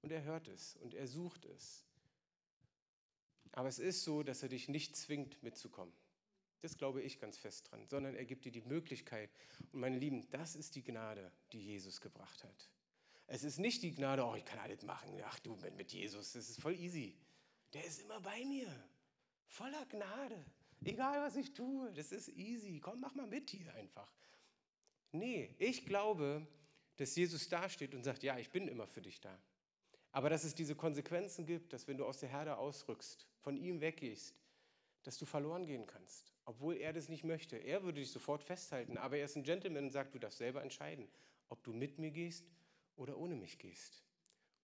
[0.00, 1.84] Und er hört es und er sucht es.
[3.52, 5.92] Aber es ist so, dass er dich nicht zwingt, mitzukommen.
[6.62, 9.30] Das glaube ich ganz fest dran, sondern er gibt dir die Möglichkeit.
[9.72, 12.70] Und meine Lieben, das ist die Gnade, die Jesus gebracht hat.
[13.26, 15.20] Es ist nicht die Gnade, oh, ich kann alles machen.
[15.22, 17.14] Ach du, mit Jesus, das ist voll easy.
[17.74, 18.72] Der ist immer bei mir.
[19.48, 20.42] Voller Gnade.
[20.84, 22.80] Egal, was ich tue, das ist easy.
[22.80, 24.10] Komm, mach mal mit hier einfach.
[25.12, 26.46] Nee, ich glaube,
[26.96, 29.38] dass Jesus dasteht und sagt, ja, ich bin immer für dich da.
[30.12, 33.80] Aber dass es diese Konsequenzen gibt, dass wenn du aus der Herde ausrückst, von ihm
[33.80, 34.34] weggehst,
[35.02, 37.56] dass du verloren gehen kannst, obwohl er das nicht möchte.
[37.56, 40.62] Er würde dich sofort festhalten, aber er ist ein Gentleman und sagt, du darfst selber
[40.62, 41.06] entscheiden,
[41.48, 42.44] ob du mit mir gehst
[42.96, 44.02] oder ohne mich gehst.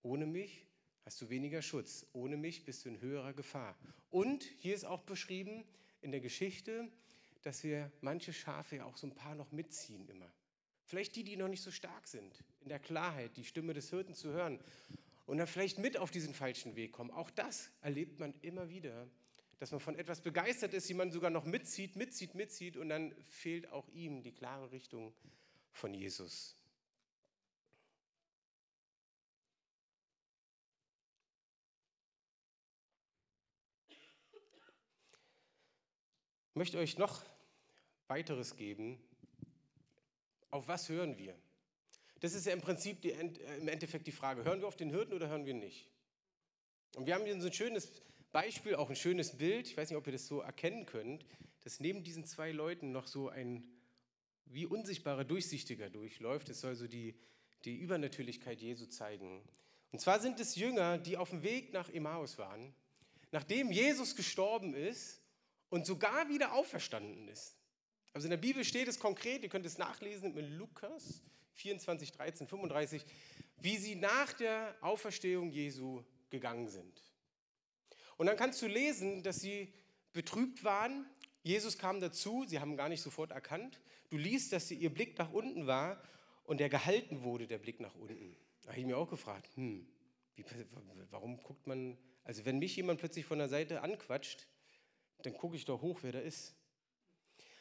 [0.03, 0.67] Ohne mich
[1.05, 3.77] hast du weniger Schutz, ohne mich bist du in höherer Gefahr.
[4.11, 5.65] Und hier ist auch beschrieben
[6.03, 6.89] in der Geschichte,
[7.43, 10.31] dass wir manche Schafe ja auch so ein paar noch mitziehen immer.
[10.85, 14.15] Vielleicht die, die noch nicht so stark sind, in der Klarheit, die Stimme des Hirten
[14.15, 14.61] zu hören
[15.27, 17.11] und dann vielleicht mit auf diesen falschen Weg kommen.
[17.11, 19.09] Auch das erlebt man immer wieder,
[19.59, 23.71] dass man von etwas begeistert ist, jemand sogar noch mitzieht, mitzieht, mitzieht und dann fehlt
[23.71, 25.15] auch ihm die klare Richtung
[25.73, 26.57] von Jesus.
[36.55, 37.23] Möchte euch noch
[38.09, 38.99] weiteres geben.
[40.51, 41.35] Auf was hören wir?
[42.21, 44.45] Das ist ja im Prinzip die, äh, im Endeffekt die Frage.
[44.45, 45.89] Hören wir auf den Hirten oder hören wir nicht?
[46.95, 47.91] Und wir haben hier so ein schönes
[48.33, 49.67] Beispiel, auch ein schönes Bild.
[49.67, 51.25] Ich weiß nicht, ob ihr das so erkennen könnt,
[51.65, 53.67] dass neben diesen zwei Leuten noch so ein
[54.45, 56.51] wie unsichtbarer Durchsichtiger durchläuft.
[56.51, 57.15] Es soll so die,
[57.65, 59.43] die Übernatürlichkeit Jesu zeigen.
[59.91, 62.75] Und zwar sind es Jünger, die auf dem Weg nach Emmaus waren,
[63.31, 65.22] nachdem Jesus gestorben ist
[65.73, 67.57] und sogar wieder auferstanden ist.
[68.13, 71.23] Also in der Bibel steht es konkret, ihr könnt es nachlesen mit Lukas
[71.55, 73.03] 24, 13, 35,
[73.57, 77.03] wie sie nach der Auferstehung Jesu gegangen sind.
[78.19, 79.73] Und dann kannst du lesen, dass sie
[80.13, 81.07] betrübt waren.
[81.43, 83.81] Jesus kam dazu, sie haben gar nicht sofort erkannt.
[84.11, 86.03] Du liest, dass sie, ihr Blick nach unten war
[86.45, 88.37] und der gehalten wurde, der Blick nach unten.
[88.61, 89.89] Da habe ich mir auch gefragt, hm,
[90.35, 90.45] wie,
[91.09, 94.47] warum guckt man, also wenn mich jemand plötzlich von der Seite anquatscht,
[95.27, 96.55] dann gucke ich doch hoch, wer da ist.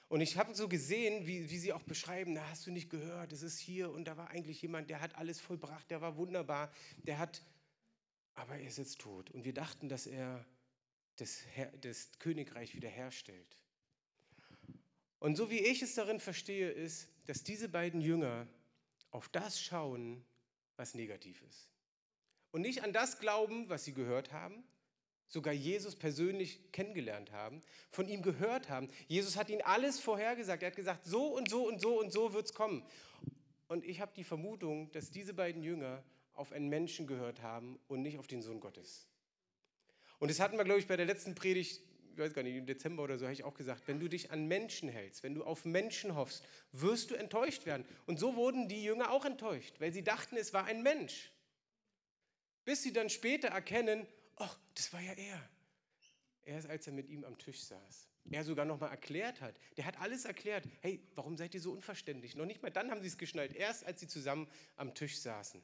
[0.07, 3.31] Und ich habe so gesehen, wie, wie sie auch beschreiben, da hast du nicht gehört,
[3.31, 6.69] es ist hier und da war eigentlich jemand, der hat alles vollbracht, der war wunderbar,
[7.03, 7.41] der hat,
[8.33, 9.31] aber er ist jetzt tot.
[9.31, 10.45] Und wir dachten, dass er
[11.15, 11.43] das,
[11.79, 13.57] das Königreich wiederherstellt.
[15.19, 18.47] Und so wie ich es darin verstehe, ist, dass diese beiden Jünger
[19.11, 20.25] auf das schauen,
[20.75, 21.69] was negativ ist.
[22.51, 24.63] Und nicht an das glauben, was sie gehört haben,
[25.31, 28.89] sogar Jesus persönlich kennengelernt haben, von ihm gehört haben.
[29.07, 30.61] Jesus hat ihnen alles vorhergesagt.
[30.61, 32.85] Er hat gesagt, so und so und so und so wird es kommen.
[33.67, 38.01] Und ich habe die Vermutung, dass diese beiden Jünger auf einen Menschen gehört haben und
[38.01, 39.07] nicht auf den Sohn Gottes.
[40.19, 42.65] Und das hatten wir, glaube ich, bei der letzten Predigt, ich weiß gar nicht, im
[42.65, 45.45] Dezember oder so, habe ich auch gesagt, wenn du dich an Menschen hältst, wenn du
[45.45, 47.85] auf Menschen hoffst, wirst du enttäuscht werden.
[48.05, 51.31] Und so wurden die Jünger auch enttäuscht, weil sie dachten, es war ein Mensch.
[52.65, 55.49] Bis sie dann später erkennen, ach, das war ja er.
[56.43, 58.07] Erst als er mit ihm am Tisch saß.
[58.29, 59.59] Er sogar noch mal erklärt hat.
[59.77, 60.67] Der hat alles erklärt.
[60.81, 62.35] Hey, warum seid ihr so unverständlich?
[62.35, 63.53] Noch nicht mal dann haben sie es geschnallt.
[63.55, 65.61] Erst als sie zusammen am Tisch saßen.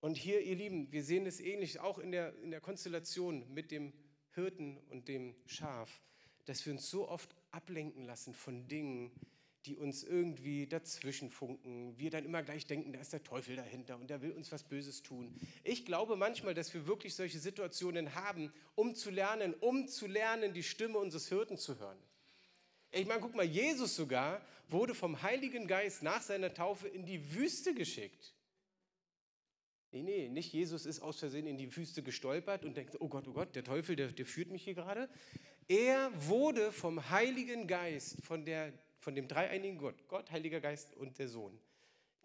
[0.00, 3.70] Und hier, ihr Lieben, wir sehen es ähnlich, auch in der, in der Konstellation mit
[3.70, 3.92] dem
[4.32, 6.00] Hirten und dem Schaf,
[6.46, 9.12] dass wir uns so oft ablenken lassen von Dingen,
[9.66, 11.98] die uns irgendwie dazwischen funken.
[11.98, 14.62] Wir dann immer gleich denken, da ist der Teufel dahinter und der will uns was
[14.62, 15.34] Böses tun.
[15.64, 20.54] Ich glaube manchmal, dass wir wirklich solche Situationen haben, um zu lernen, um zu lernen,
[20.54, 21.98] die Stimme unseres Hirten zu hören.
[22.92, 27.34] Ich meine, guck mal, Jesus sogar wurde vom Heiligen Geist nach seiner Taufe in die
[27.34, 28.34] Wüste geschickt.
[29.92, 33.26] Nee, nee, nicht Jesus ist aus Versehen in die Wüste gestolpert und denkt, oh Gott,
[33.26, 35.08] oh Gott, der Teufel, der, der führt mich hier gerade.
[35.66, 41.18] Er wurde vom Heiligen Geist, von, der, von dem dreieinigen Gott, Gott, Heiliger Geist und
[41.18, 41.58] der Sohn.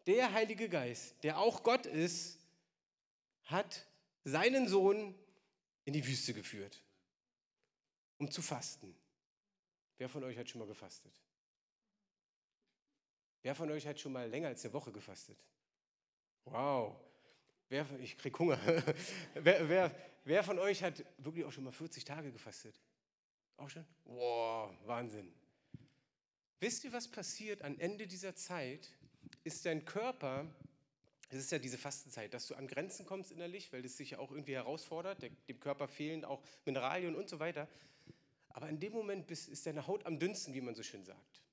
[0.05, 2.39] Der Heilige Geist, der auch Gott ist,
[3.45, 3.87] hat
[4.23, 5.15] seinen Sohn
[5.85, 6.81] in die Wüste geführt,
[8.17, 8.95] um zu fasten.
[9.97, 11.13] Wer von euch hat schon mal gefastet?
[13.41, 15.37] Wer von euch hat schon mal länger als eine Woche gefastet?
[16.45, 16.95] Wow,
[17.69, 18.59] Wer, ich kriege Hunger.
[19.33, 19.91] wer, wer,
[20.23, 22.79] wer von euch hat wirklich auch schon mal 40 Tage gefastet?
[23.57, 23.85] Auch schon?
[24.03, 25.33] Wow, Wahnsinn.
[26.59, 28.89] Wisst ihr, was passiert am Ende dieser Zeit?
[29.43, 30.49] Ist dein Körper,
[31.29, 34.19] es ist ja diese Fastenzeit, dass du an Grenzen kommst innerlich, weil es sich ja
[34.19, 37.67] auch irgendwie herausfordert, dem Körper fehlen auch Mineralien und so weiter.
[38.49, 41.43] Aber in dem Moment ist deine Haut am dünnsten, wie man so schön sagt.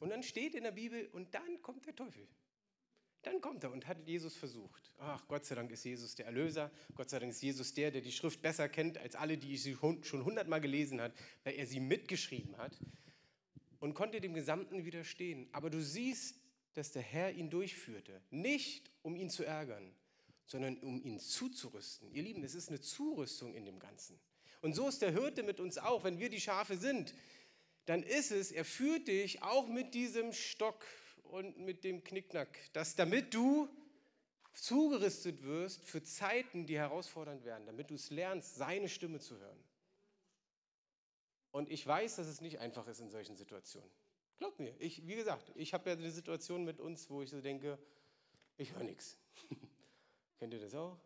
[0.00, 2.26] Und dann steht in der Bibel, und dann kommt der Teufel.
[3.22, 4.90] Dann kommt er und hat Jesus versucht.
[4.98, 6.70] Ach, Gott sei Dank ist Jesus der Erlöser.
[6.94, 9.74] Gott sei Dank ist Jesus der, der die Schrift besser kennt als alle, die sie
[9.74, 11.12] schon hundertmal gelesen hat,
[11.44, 12.78] weil er sie mitgeschrieben hat
[13.86, 15.48] und konnte dem Gesamten widerstehen.
[15.52, 16.40] Aber du siehst,
[16.74, 18.20] dass der Herr ihn durchführte.
[18.30, 19.94] Nicht, um ihn zu ärgern,
[20.44, 22.10] sondern um ihn zuzurüsten.
[22.10, 24.18] Ihr Lieben, es ist eine Zurüstung in dem Ganzen.
[24.60, 26.02] Und so ist der Hirte mit uns auch.
[26.02, 27.14] Wenn wir die Schafe sind,
[27.84, 30.84] dann ist es, er führt dich auch mit diesem Stock
[31.22, 33.68] und mit dem Knickknack, dass damit du
[34.52, 39.62] zugerüstet wirst für Zeiten, die herausfordernd werden, damit du es lernst, seine Stimme zu hören.
[41.56, 43.88] Und ich weiß, dass es nicht einfach ist in solchen Situationen.
[44.36, 47.40] Glaubt mir, ich, wie gesagt, ich habe ja eine Situation mit uns, wo ich so
[47.40, 47.78] denke,
[48.58, 49.16] ich höre nichts.
[50.38, 50.98] Kennt ihr das auch?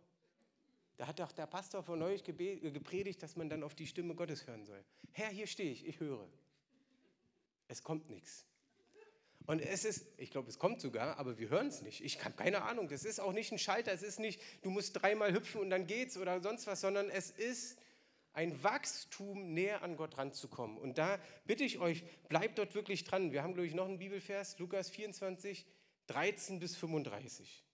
[0.96, 4.48] Da hat doch der Pastor von euch gepredigt, dass man dann auf die Stimme Gottes
[4.48, 4.82] hören soll.
[5.12, 6.28] Herr, hier stehe ich, ich höre.
[7.68, 8.44] Es kommt nichts.
[9.46, 12.02] Und es ist, ich glaube, es kommt sogar, aber wir hören es nicht.
[12.02, 12.88] Ich habe keine Ahnung.
[12.88, 13.92] Das ist auch nicht ein Schalter.
[13.92, 17.30] Es ist nicht, du musst dreimal hüpfen und dann geht's oder sonst was, sondern es
[17.30, 17.78] ist
[18.32, 20.78] ein Wachstum, näher an Gott ranzukommen.
[20.78, 23.32] Und da bitte ich euch, bleibt dort wirklich dran.
[23.32, 25.66] Wir haben, glaube ich, noch einen Bibelvers, Lukas 24,
[26.06, 27.64] 13 bis 35.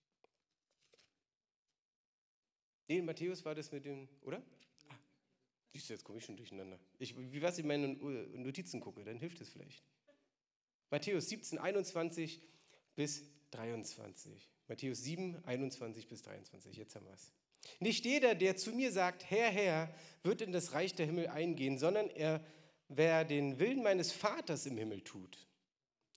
[2.89, 4.43] Nee, Matthäus war das mit dem, oder?
[4.89, 4.95] Ah,
[5.73, 6.79] siehst du, jetzt komme ich schon durcheinander.
[6.99, 9.83] Ich, wie was ich in meine Notizen gucke, dann hilft es vielleicht.
[10.91, 12.41] Matthäus 17, 21
[12.95, 14.51] bis 23.
[14.69, 16.77] Matthäus 7, 21 bis 23.
[16.77, 17.33] Jetzt haben wir es.
[17.81, 21.79] Nicht jeder, der zu mir sagt, Herr, Herr, wird in das Reich der Himmel eingehen,
[21.79, 22.45] sondern er,
[22.89, 25.47] wer den Willen meines Vaters im Himmel tut.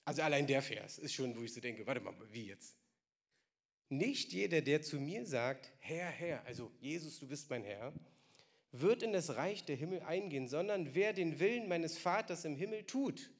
[0.06, 2.75] Also allein der Vers ist schon, wo ich so denke, warte mal, wie jetzt?
[3.89, 7.93] Nicht jeder, der zu mir sagt, Herr, Herr, also Jesus, du bist mein Herr,
[8.71, 12.86] wird in das Reich der Himmel eingehen, sondern wer den Willen meines Vaters im Himmel
[12.86, 13.32] tut.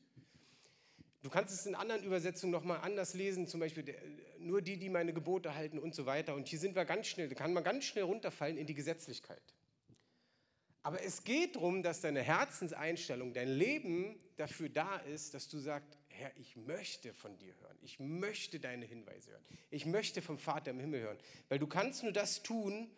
[1.22, 4.02] Du kannst es in anderen Übersetzungen nochmal anders lesen, zum Beispiel der,
[4.40, 6.36] nur die, die meine Gebote halten und so weiter.
[6.36, 9.42] Und hier sind wir ganz schnell, da kann man ganz schnell runterfallen in die Gesetzlichkeit.
[10.82, 15.98] Aber es geht darum, dass deine Herzenseinstellung, dein Leben dafür da ist, dass du sagst,
[16.08, 17.78] Herr, ich möchte von dir hören.
[17.82, 19.46] Ich möchte deine Hinweise hören.
[19.70, 21.18] Ich möchte vom Vater im Himmel hören.
[21.50, 22.90] Weil du kannst nur das tun,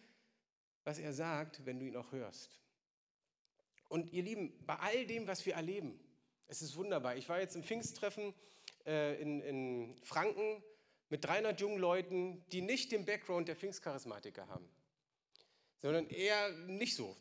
[0.83, 2.59] was er sagt, wenn du ihn auch hörst.
[3.89, 5.99] Und ihr Lieben, bei all dem, was wir erleben,
[6.47, 7.15] es ist wunderbar.
[7.15, 8.33] Ich war jetzt im Pfingsttreffen
[8.85, 10.63] äh, in, in Franken
[11.11, 14.67] mit 300 jungen Leuten, die nicht den Background der Pfingstcharismatiker haben,
[15.77, 17.15] sondern eher nicht so.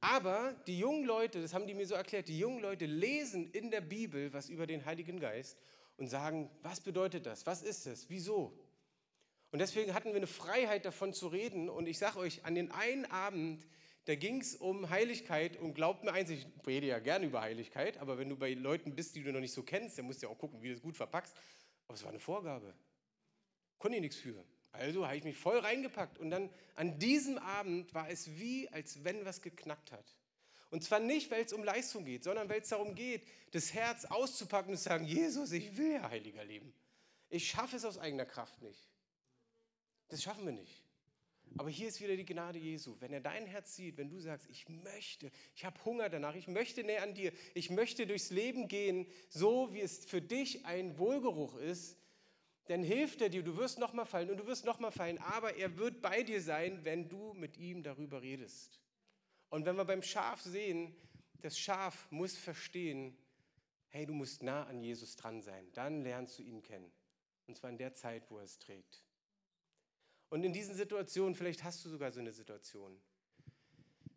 [0.00, 3.70] Aber die jungen Leute, das haben die mir so erklärt, die jungen Leute lesen in
[3.70, 5.58] der Bibel was über den Heiligen Geist
[5.96, 7.46] und sagen, was bedeutet das?
[7.46, 8.08] Was ist es?
[8.08, 8.56] Wieso?
[9.50, 11.68] Und deswegen hatten wir eine Freiheit davon zu reden.
[11.68, 13.66] Und ich sage euch, an den einen Abend
[14.06, 17.98] da ging es um Heiligkeit und glaubt mir eins, ich rede ja gerne über Heiligkeit,
[17.98, 20.26] aber wenn du bei Leuten bist, die du noch nicht so kennst, dann musst du
[20.26, 21.36] ja auch gucken, wie du das gut verpackst.
[21.86, 22.74] Aber es war eine Vorgabe.
[23.82, 24.44] Konnte ich nichts für.
[24.70, 29.02] Also habe ich mich voll reingepackt und dann an diesem Abend war es wie, als
[29.02, 30.04] wenn was geknackt hat.
[30.70, 34.04] Und zwar nicht, weil es um Leistung geht, sondern weil es darum geht, das Herz
[34.04, 36.72] auszupacken und zu sagen, Jesus, ich will ja heiliger leben.
[37.28, 38.88] Ich schaffe es aus eigener Kraft nicht.
[40.10, 40.84] Das schaffen wir nicht.
[41.58, 42.94] Aber hier ist wieder die Gnade Jesu.
[43.00, 46.46] Wenn er dein Herz sieht, wenn du sagst, ich möchte, ich habe Hunger danach, ich
[46.46, 50.98] möchte näher an dir, ich möchte durchs Leben gehen, so wie es für dich ein
[50.98, 51.98] Wohlgeruch ist,
[52.66, 53.42] dann hilft er dir.
[53.42, 56.84] Du wirst nochmal fallen und du wirst nochmal fallen, aber er wird bei dir sein,
[56.84, 58.80] wenn du mit ihm darüber redest.
[59.48, 60.96] Und wenn wir beim Schaf sehen,
[61.40, 63.16] das Schaf muss verstehen,
[63.88, 66.90] hey, du musst nah an Jesus dran sein, dann lernst du ihn kennen.
[67.46, 69.04] Und zwar in der Zeit, wo er es trägt.
[70.30, 72.98] Und in diesen Situationen, vielleicht hast du sogar so eine Situation,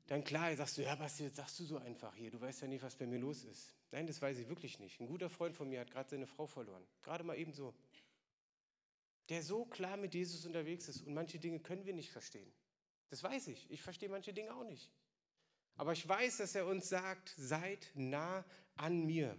[0.07, 2.67] dann klar, sagst du, ja, Basti, jetzt sagst du so einfach hier, du weißt ja
[2.67, 3.75] nicht, was bei mir los ist.
[3.91, 4.99] Nein, das weiß ich wirklich nicht.
[4.99, 6.85] Ein guter Freund von mir hat gerade seine Frau verloren.
[7.01, 7.73] Gerade mal eben so.
[9.29, 12.51] Der so klar mit Jesus unterwegs ist und manche Dinge können wir nicht verstehen.
[13.09, 13.69] Das weiß ich.
[13.71, 14.91] Ich verstehe manche Dinge auch nicht.
[15.77, 19.37] Aber ich weiß, dass er uns sagt, seid nah an mir.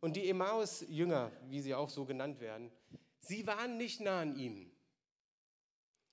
[0.00, 2.70] Und die Emmaus-Jünger, wie sie auch so genannt werden,
[3.20, 4.70] sie waren nicht nah an ihm.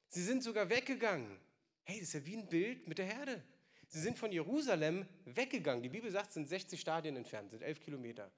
[0.09, 1.39] Sie sind sogar weggegangen.
[1.83, 3.43] Hey, das ist ja wie ein Bild mit der Herde.
[3.87, 5.83] Sie sind von Jerusalem weggegangen.
[5.83, 8.31] Die Bibel sagt, es sind 60 Stadien entfernt, sind 11 Kilometer.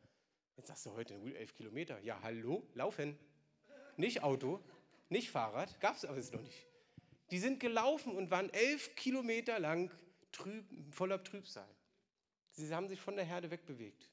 [0.55, 1.99] Jetzt sagst du heute, 11 Kilometer.
[1.99, 3.17] Ja, hallo, laufen.
[3.97, 4.59] Nicht Auto,
[5.09, 6.65] nicht Fahrrad, gab es aber jetzt noch nicht.
[7.31, 9.91] Die sind gelaufen und waren 11 Kilometer lang
[10.31, 11.69] trüb, voller Trübsal.
[12.51, 14.09] Sie haben sich von der Herde wegbewegt.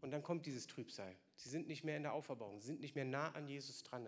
[0.00, 1.16] Und dann kommt dieses Trübsal.
[1.36, 4.06] Sie sind nicht mehr in der Auferbauung, sie sind nicht mehr nah an Jesus dran.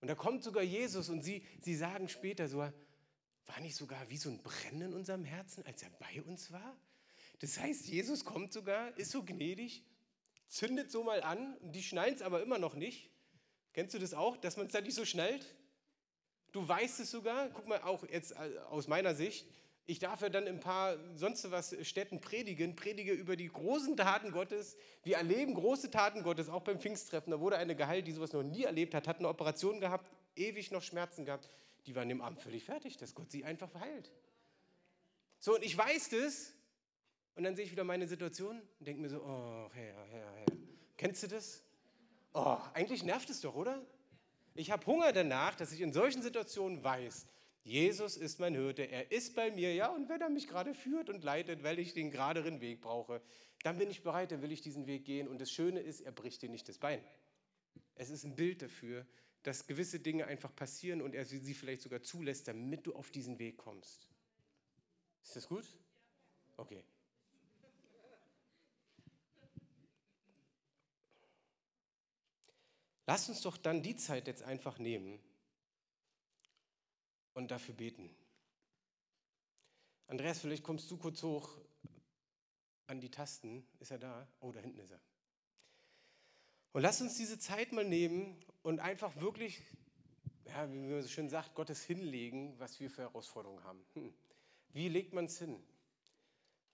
[0.00, 4.16] Und da kommt sogar Jesus und sie, sie sagen später so, war nicht sogar wie
[4.16, 6.76] so ein Brennen in unserem Herzen, als er bei uns war?
[7.40, 9.84] Das heißt, Jesus kommt sogar, ist so gnädig,
[10.48, 13.10] zündet so mal an die schneiden es aber immer noch nicht.
[13.78, 15.54] Kennst du das auch, dass man es dann nicht so schnellt?
[16.50, 19.46] Du weißt es sogar, guck mal, auch jetzt äh, aus meiner Sicht,
[19.86, 24.32] ich darf ja dann ein paar sonst was Städten predigen, predige über die großen Taten
[24.32, 24.76] Gottes.
[25.04, 27.30] Wir erleben große Taten Gottes, auch beim Pfingsttreffen.
[27.30, 30.72] Da wurde eine geheilt, die sowas noch nie erlebt hat, hat eine Operation gehabt, ewig
[30.72, 31.48] noch Schmerzen gehabt.
[31.86, 34.10] Die waren im Amt völlig fertig, dass Gott sie einfach verheilt.
[35.38, 36.52] So, und ich weiß das.
[37.36, 40.46] Und dann sehe ich wieder meine Situation und denke mir so, oh, Herr, Herr, Herr.
[40.96, 41.62] Kennst du das?
[42.32, 43.84] Oh, eigentlich nervt es doch, oder?
[44.54, 47.26] Ich habe Hunger danach, dass ich in solchen Situationen weiß,
[47.68, 51.10] Jesus ist mein Hirte, er ist bei mir, ja, und wenn er mich gerade führt
[51.10, 53.20] und leitet, weil ich den geraderen Weg brauche,
[53.62, 55.28] dann bin ich bereit, dann will ich diesen Weg gehen.
[55.28, 57.04] Und das Schöne ist, er bricht dir nicht das Bein.
[57.94, 59.06] Es ist ein Bild dafür,
[59.42, 63.38] dass gewisse Dinge einfach passieren und er sie vielleicht sogar zulässt, damit du auf diesen
[63.38, 64.08] Weg kommst.
[65.22, 65.66] Ist das gut?
[66.56, 66.82] Okay.
[73.08, 75.18] Lass uns doch dann die Zeit jetzt einfach nehmen,
[77.38, 78.10] und dafür beten.
[80.08, 81.56] Andreas, vielleicht kommst du kurz hoch
[82.88, 83.64] an die Tasten.
[83.78, 84.26] Ist er da?
[84.40, 85.00] Oh, da hinten ist er.
[86.72, 89.62] Und lass uns diese Zeit mal nehmen und einfach wirklich,
[90.46, 93.84] ja, wie man so schön sagt, Gottes hinlegen, was wir für Herausforderungen haben.
[93.94, 94.12] Hm.
[94.70, 95.62] Wie legt man es hin?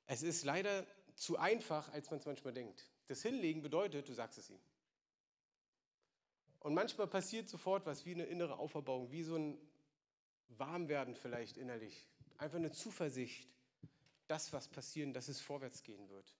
[0.06, 2.88] Es ist leider zu einfach, als man es manchmal denkt.
[3.06, 4.60] Das Hinlegen bedeutet, du sagst es ihm.
[6.64, 9.58] Und manchmal passiert sofort was wie eine innere Auferbauung, wie so ein
[10.48, 12.08] Warmwerden vielleicht innerlich.
[12.38, 13.46] Einfach eine Zuversicht,
[14.28, 16.34] das, was passieren, dass es vorwärts gehen wird.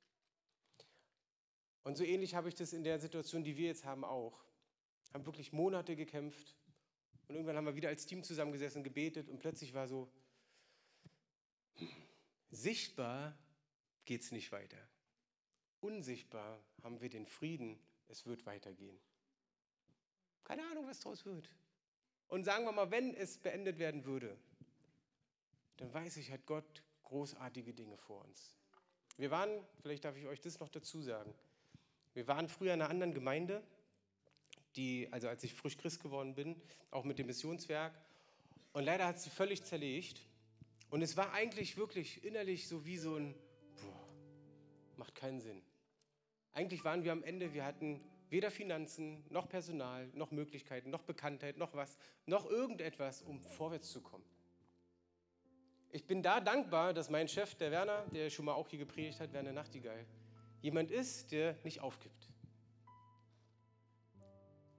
[1.83, 4.43] Und so ähnlich habe ich das in der Situation, die wir jetzt haben, auch.
[5.13, 6.57] Haben wirklich Monate gekämpft
[7.29, 10.11] und irgendwann haben wir wieder als Team zusammengesessen, gebetet und plötzlich war so,
[12.51, 13.37] sichtbar
[14.07, 14.79] geht es nicht weiter.
[15.81, 18.99] Unsichtbar haben wir den Frieden, es wird weitergehen.
[20.45, 21.49] Keine Ahnung, was daraus wird.
[22.29, 24.37] Und sagen wir mal, wenn es beendet werden würde,
[25.77, 28.55] dann weiß ich, hat Gott großartige Dinge vor uns.
[29.17, 31.35] Wir waren, vielleicht darf ich euch das noch dazu sagen,
[32.15, 33.63] wir waren früher in einer anderen Gemeinde,
[34.77, 37.93] die, also als ich frisch Christ geworden bin, auch mit dem Missionswerk.
[38.73, 40.21] Und leider hat sie völlig zerlegt.
[40.91, 43.35] Und es war eigentlich wirklich innerlich so wie so ein,
[43.77, 44.09] boah,
[44.97, 45.63] macht keinen Sinn.
[46.53, 51.57] Eigentlich waren wir am Ende, wir hatten weder Finanzen, noch Personal, noch Möglichkeiten, noch Bekanntheit,
[51.57, 54.25] noch was, noch irgendetwas, um vorwärts zu kommen.
[55.91, 59.21] Ich bin da dankbar, dass mein Chef, der Werner, der schon mal auch hier gepredigt
[59.21, 60.05] hat, Werner Nachtigall,
[60.61, 62.29] jemand ist, der nicht aufgibt.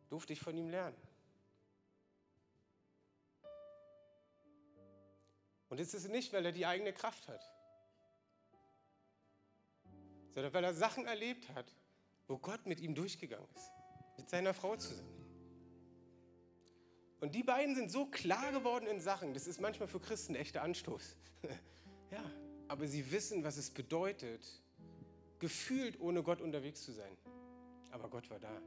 [0.10, 0.98] Durfte ich von ihm lernen.
[5.70, 7.50] Und es ist nicht, weil er die eigene Kraft hat,
[10.32, 11.74] sondern weil er Sachen erlebt hat,
[12.28, 13.72] wo Gott mit ihm durchgegangen ist,
[14.18, 15.16] mit seiner Frau zusammen.
[17.22, 20.62] Und die beiden sind so klar geworden in Sachen, das ist manchmal für Christen echter
[20.62, 21.16] Anstoß.
[22.12, 22.24] ja,
[22.68, 24.62] aber sie wissen, was es bedeutet,
[25.40, 27.18] gefühlt ohne Gott unterwegs zu sein.
[27.92, 28.62] Aber Gott war da.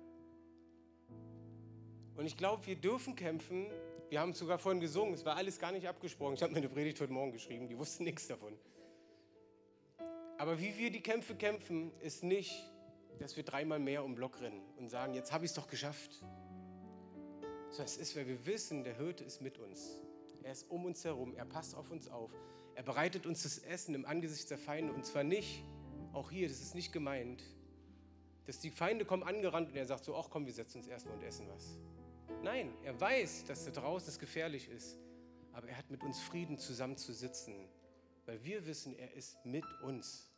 [2.16, 3.66] Und ich glaube, wir dürfen kämpfen.
[4.09, 6.35] Wir haben es sogar vorhin gesungen, es war alles gar nicht abgesprochen.
[6.35, 8.55] Ich habe mir eine Predigt heute Morgen geschrieben, die wussten nichts davon.
[10.38, 12.64] Aber wie wir die Kämpfe kämpfen, ist nicht,
[13.18, 16.22] dass wir dreimal mehr um Block rennen und sagen, jetzt habe ich es doch geschafft
[17.70, 19.98] sondern es ist, weil wir wissen, der Hirte ist mit uns.
[20.42, 22.31] Er ist um uns herum, er passt auf uns auf.
[22.74, 25.64] Er bereitet uns das Essen im Angesicht der Feinde und zwar nicht,
[26.12, 27.42] auch hier, das ist nicht gemeint,
[28.46, 31.16] dass die Feinde kommen angerannt und er sagt so, ach komm, wir setzen uns erstmal
[31.16, 31.78] und essen was.
[32.42, 34.96] Nein, er weiß, dass da draußen es gefährlich ist,
[35.52, 37.68] aber er hat mit uns Frieden zusammen zu sitzen,
[38.26, 40.31] weil wir wissen, er ist mit uns.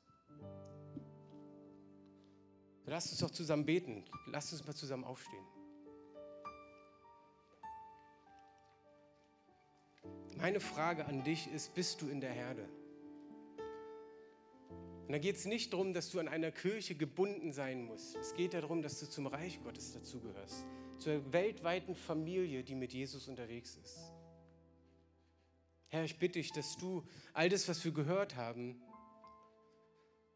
[2.90, 4.04] Lasst uns doch zusammen beten.
[4.26, 5.44] Lasst uns mal zusammen aufstehen.
[10.36, 12.68] Meine Frage an dich ist, bist du in der Herde?
[15.06, 18.16] Und da geht es nicht darum, dass du an einer Kirche gebunden sein musst.
[18.16, 20.66] Es geht darum, dass du zum Reich Gottes dazugehörst.
[20.98, 24.00] Zur weltweiten Familie, die mit Jesus unterwegs ist.
[25.90, 28.82] Herr, ich bitte dich, dass du all das, was wir gehört haben,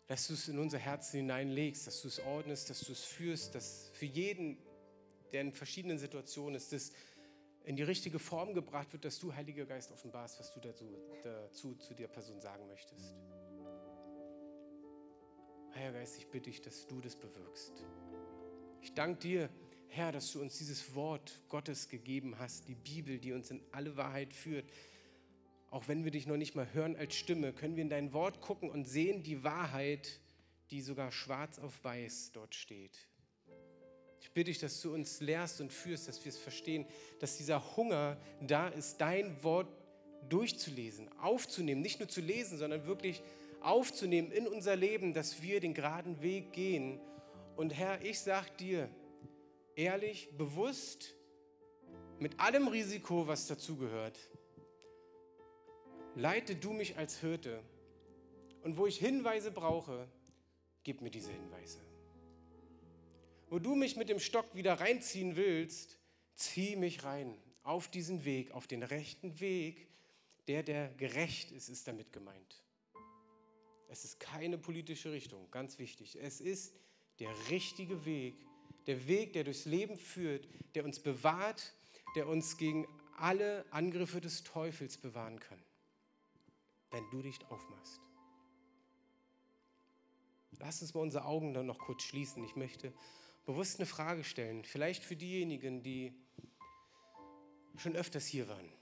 [0.06, 3.54] dass du es in unser Herzen hineinlegst, dass du es ordnest, dass du es führst,
[3.54, 4.58] dass für jeden,
[5.32, 6.92] der in verschiedenen Situationen ist, dass
[7.64, 10.84] in die richtige Form gebracht wird, dass du, Heiliger Geist, offenbarst, was du dazu,
[11.22, 13.14] dazu zu der Person sagen möchtest.
[15.74, 17.82] Heiliger Geist, ich bitte dich, dass du das bewirkst.
[18.82, 19.50] Ich danke dir,
[19.88, 23.96] Herr, dass du uns dieses Wort Gottes gegeben hast, die Bibel, die uns in alle
[23.96, 24.68] Wahrheit führt.
[25.74, 28.40] Auch wenn wir dich noch nicht mal hören als Stimme, können wir in dein Wort
[28.40, 30.20] gucken und sehen die Wahrheit,
[30.70, 32.96] die sogar schwarz auf weiß dort steht.
[34.20, 36.86] Ich bitte dich, dass du uns lehrst und führst, dass wir es verstehen,
[37.18, 39.66] dass dieser Hunger da ist, dein Wort
[40.28, 43.20] durchzulesen, aufzunehmen, nicht nur zu lesen, sondern wirklich
[43.60, 47.00] aufzunehmen in unser Leben, dass wir den geraden Weg gehen.
[47.56, 48.88] Und Herr, ich sage dir,
[49.74, 51.16] ehrlich, bewusst,
[52.20, 54.16] mit allem Risiko, was dazugehört,
[56.14, 57.62] leite du mich als Hirte.
[58.62, 60.08] Und wo ich Hinweise brauche,
[60.82, 61.80] gib mir diese Hinweise
[63.54, 65.96] wo du mich mit dem Stock wieder reinziehen willst,
[66.34, 69.86] zieh mich rein auf diesen Weg, auf den rechten Weg.
[70.48, 72.64] Der, der gerecht ist, ist damit gemeint.
[73.88, 76.18] Es ist keine politische Richtung, ganz wichtig.
[76.20, 76.74] Es ist
[77.20, 78.34] der richtige Weg,
[78.88, 81.74] der Weg, der durchs Leben führt, der uns bewahrt,
[82.16, 85.62] der uns gegen alle Angriffe des Teufels bewahren kann,
[86.94, 88.00] wenn du dich aufmachst.
[90.60, 92.44] Lass uns mal unsere Augen dann noch kurz schließen.
[92.44, 92.94] Ich möchte
[93.44, 94.64] bewusst eine Frage stellen.
[94.64, 96.14] Vielleicht für diejenigen, die
[97.76, 98.72] schon öfters hier waren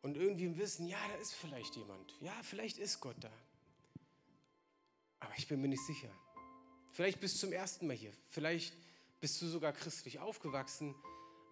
[0.00, 2.16] Und irgendwie Wissen, ja, da ist vielleicht jemand.
[2.22, 3.32] Ja, vielleicht ist Gott da.
[5.20, 6.10] Aber ich bin mir nicht sicher.
[6.92, 8.14] Vielleicht bist du zum ersten Mal hier.
[8.30, 8.74] Vielleicht
[9.20, 10.94] bist du sogar christlich aufgewachsen,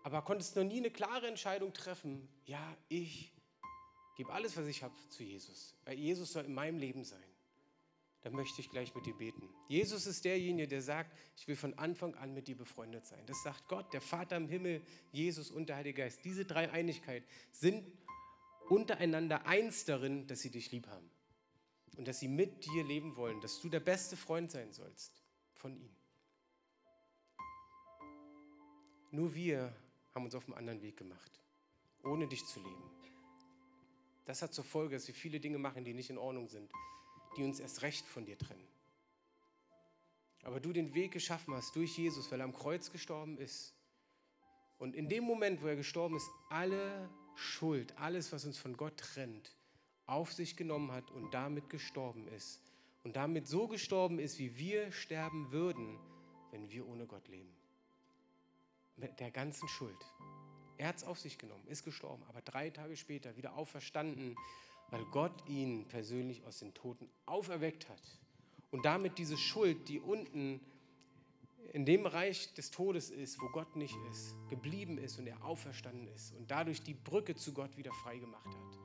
[0.02, 2.26] aber konntest noch nie eine klare Entscheidung treffen.
[2.46, 3.33] Ja, ich
[4.14, 5.74] gebe alles, was ich habe, zu Jesus.
[5.84, 7.22] Weil Jesus soll in meinem Leben sein.
[8.22, 9.50] Da möchte ich gleich mit dir beten.
[9.68, 13.22] Jesus ist derjenige, der sagt, ich will von Anfang an mit dir befreundet sein.
[13.26, 16.24] Das sagt Gott, der Vater im Himmel, Jesus und der Heilige Geist.
[16.24, 17.86] Diese drei Einigkeit sind
[18.70, 21.10] untereinander eins darin, dass sie dich lieb haben
[21.98, 25.76] und dass sie mit dir leben wollen, dass du der beste Freund sein sollst von
[25.76, 25.94] ihnen.
[29.10, 29.76] Nur wir
[30.14, 31.30] haben uns auf einen anderen Weg gemacht,
[32.02, 32.93] ohne dich zu leben.
[34.24, 36.70] Das hat zur Folge, dass wir viele Dinge machen, die nicht in Ordnung sind,
[37.36, 38.66] die uns erst recht von dir trennen.
[40.42, 43.74] Aber du den Weg geschaffen hast durch Jesus, weil er am Kreuz gestorben ist.
[44.78, 48.98] Und in dem Moment, wo er gestorben ist, alle Schuld, alles, was uns von Gott
[48.98, 49.56] trennt,
[50.06, 52.60] auf sich genommen hat und damit gestorben ist.
[53.04, 55.98] Und damit so gestorben ist, wie wir sterben würden,
[56.50, 57.54] wenn wir ohne Gott leben.
[58.96, 59.98] Mit der ganzen Schuld.
[60.78, 64.36] Er hat es auf sich genommen, ist gestorben, aber drei Tage später wieder auferstanden,
[64.90, 68.02] weil Gott ihn persönlich aus den Toten auferweckt hat.
[68.70, 70.60] Und damit diese Schuld, die unten
[71.72, 76.06] in dem Reich des Todes ist, wo Gott nicht ist, geblieben ist und er auferstanden
[76.08, 78.78] ist und dadurch die Brücke zu Gott wieder freigemacht hat.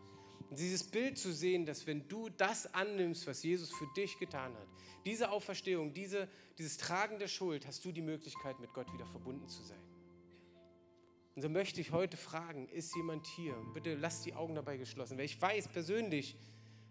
[0.50, 4.56] Und dieses Bild zu sehen, dass wenn du das annimmst, was Jesus für dich getan
[4.56, 4.68] hat,
[5.06, 6.28] diese Auferstehung, diese,
[6.58, 9.89] dieses Tragen der Schuld, hast du die Möglichkeit, mit Gott wieder verbunden zu sein.
[11.40, 13.56] Und so möchte ich heute fragen, ist jemand hier?
[13.74, 16.36] Bitte lass die Augen dabei geschlossen, weil ich weiß persönlich,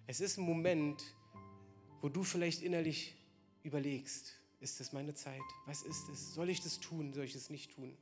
[0.06, 1.04] es ist ein Moment,
[2.00, 3.14] wo du vielleicht innerlich
[3.62, 5.42] überlegst, ist das meine Zeit?
[5.66, 6.32] Was ist es?
[6.32, 7.12] Soll ich das tun?
[7.12, 7.94] Soll ich es nicht tun?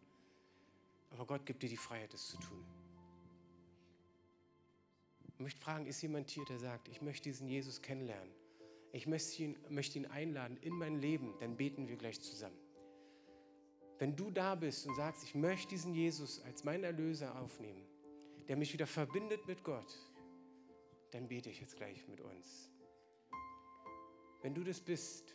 [1.10, 2.64] Aber Gott gibt dir die Freiheit, es zu tun.
[5.26, 8.30] Ich möchte fragen, ist jemand hier, der sagt, ich möchte diesen Jesus kennenlernen?
[8.92, 12.65] Ich möchte ihn, möchte ihn einladen in mein Leben, dann beten wir gleich zusammen.
[13.98, 17.86] Wenn du da bist und sagst, ich möchte diesen Jesus als meinen Erlöser aufnehmen,
[18.48, 19.98] der mich wieder verbindet mit Gott,
[21.12, 22.70] dann bete ich jetzt gleich mit uns.
[24.42, 25.34] Wenn du das bist,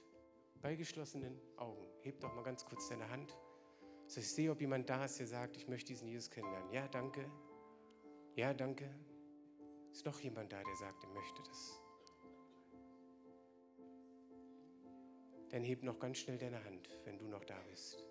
[0.62, 3.36] bei geschlossenen Augen, heb doch mal ganz kurz deine Hand,
[4.06, 6.72] so ich sehe, ob jemand da ist, der sagt, ich möchte diesen Jesus kennenlernen.
[6.72, 7.32] Ja, danke.
[8.36, 8.94] Ja, danke.
[9.92, 11.82] Ist noch jemand da, der sagt, er möchte das?
[15.50, 18.06] Dann heb noch ganz schnell deine Hand, wenn du noch da bist.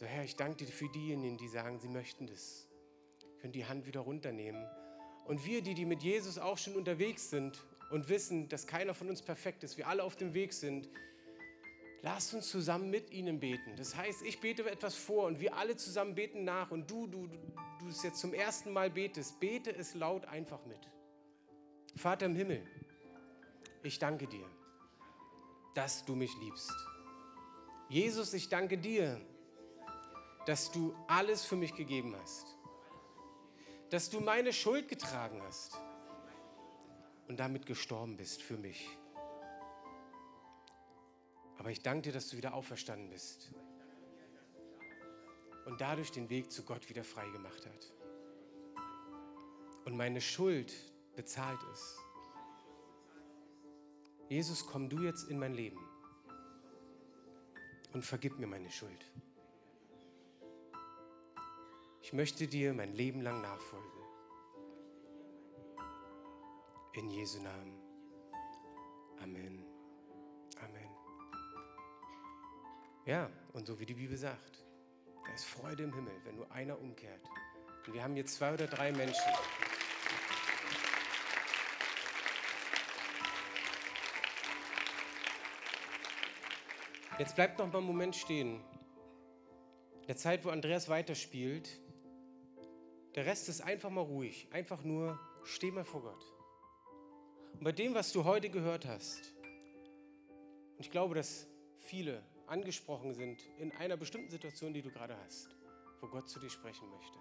[0.00, 2.66] So, Herr, ich danke dir für diejenigen, die sagen, sie möchten das.
[3.42, 4.66] Können die Hand wieder runternehmen.
[5.26, 9.10] Und wir, die, die mit Jesus auch schon unterwegs sind und wissen, dass keiner von
[9.10, 10.88] uns perfekt ist, wir alle auf dem Weg sind,
[12.00, 13.76] Lasst uns zusammen mit ihnen beten.
[13.76, 17.26] Das heißt, ich bete etwas vor und wir alle zusammen beten nach und du, du,
[17.26, 20.80] du es jetzt zum ersten Mal betest, bete es laut einfach mit.
[21.96, 22.66] Vater im Himmel,
[23.82, 24.46] ich danke dir,
[25.74, 26.72] dass du mich liebst.
[27.90, 29.20] Jesus, ich danke dir,
[30.50, 32.58] dass du alles für mich gegeben hast.
[33.88, 35.78] Dass du meine Schuld getragen hast
[37.28, 38.98] und damit gestorben bist für mich.
[41.56, 43.52] Aber ich danke dir, dass du wieder auferstanden bist
[45.66, 47.92] und dadurch den Weg zu Gott wieder frei gemacht hat.
[49.84, 50.74] Und meine Schuld
[51.14, 51.96] bezahlt ist.
[54.28, 55.78] Jesus, komm du jetzt in mein Leben
[57.92, 59.06] und vergib mir meine Schuld.
[62.10, 64.02] Ich möchte dir mein Leben lang nachfolgen.
[66.94, 67.80] In Jesu Namen.
[69.22, 69.64] Amen.
[73.06, 74.64] Ja, und so wie die Bibel sagt,
[75.24, 77.20] da ist Freude im Himmel, wenn nur einer umkehrt.
[77.86, 79.32] Und wir haben hier zwei oder drei Menschen.
[87.20, 88.64] Jetzt bleibt noch mal einen Moment stehen.
[90.00, 91.80] In der Zeit, wo Andreas weiterspielt,
[93.14, 94.48] der Rest ist einfach mal ruhig.
[94.52, 96.24] Einfach nur, steh mal vor Gott.
[97.54, 99.34] Und bei dem, was du heute gehört hast,
[100.76, 101.46] und ich glaube, dass
[101.76, 105.56] viele angesprochen sind in einer bestimmten Situation, die du gerade hast,
[106.00, 107.18] wo Gott zu dir sprechen möchte,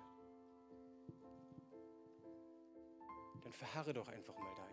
[3.43, 4.68] dann verharre doch einfach mal da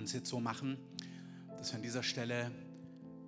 [0.00, 0.78] wollen es jetzt so machen,
[1.58, 2.50] dass wir an dieser Stelle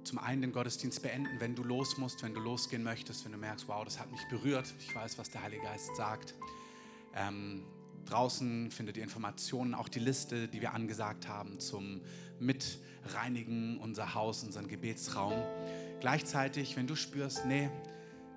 [0.04, 3.36] zum einen den Gottesdienst beenden, wenn du los musst, wenn du losgehen möchtest, wenn du
[3.36, 6.32] merkst, wow, das hat mich berührt, ich weiß, was der Heilige Geist sagt.
[7.14, 7.62] Ähm,
[8.06, 12.00] draußen findet ihr Informationen, auch die Liste, die wir angesagt haben zum
[12.40, 15.42] Mitreinigen unser Haus, unseren Gebetsraum.
[16.00, 17.68] Gleichzeitig, wenn du spürst, nee,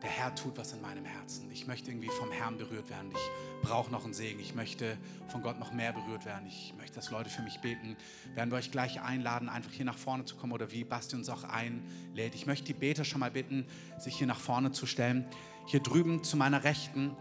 [0.01, 1.49] der Herr tut was in meinem Herzen.
[1.51, 3.11] Ich möchte irgendwie vom Herrn berührt werden.
[3.13, 4.39] Ich brauche noch einen Segen.
[4.39, 4.97] Ich möchte
[5.28, 6.45] von Gott noch mehr berührt werden.
[6.47, 7.95] Ich möchte, dass Leute für mich beten.
[8.36, 11.30] Werden wir euch gleich einladen, einfach hier nach vorne zu kommen oder wie Basti uns
[11.30, 12.36] auch einlädt.
[12.36, 13.66] Ich möchte die Beter schon mal bitten,
[13.97, 15.26] sich hier nach vorne zu stellen.
[15.66, 17.16] Hier drüben zu meiner Rechten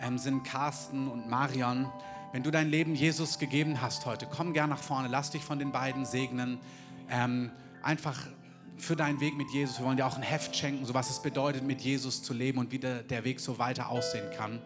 [0.00, 1.90] ähm, sind Carsten und Marion.
[2.32, 5.08] Wenn du dein Leben Jesus gegeben hast heute, komm gern nach vorne.
[5.08, 6.60] Lass dich von den beiden segnen.
[7.10, 7.50] Ähm,
[7.82, 8.28] einfach
[8.78, 9.80] für deinen Weg mit Jesus.
[9.80, 12.58] Wir wollen dir auch ein Heft schenken, so was es bedeutet, mit Jesus zu leben
[12.58, 14.60] und wie der, der Weg so weiter aussehen kann.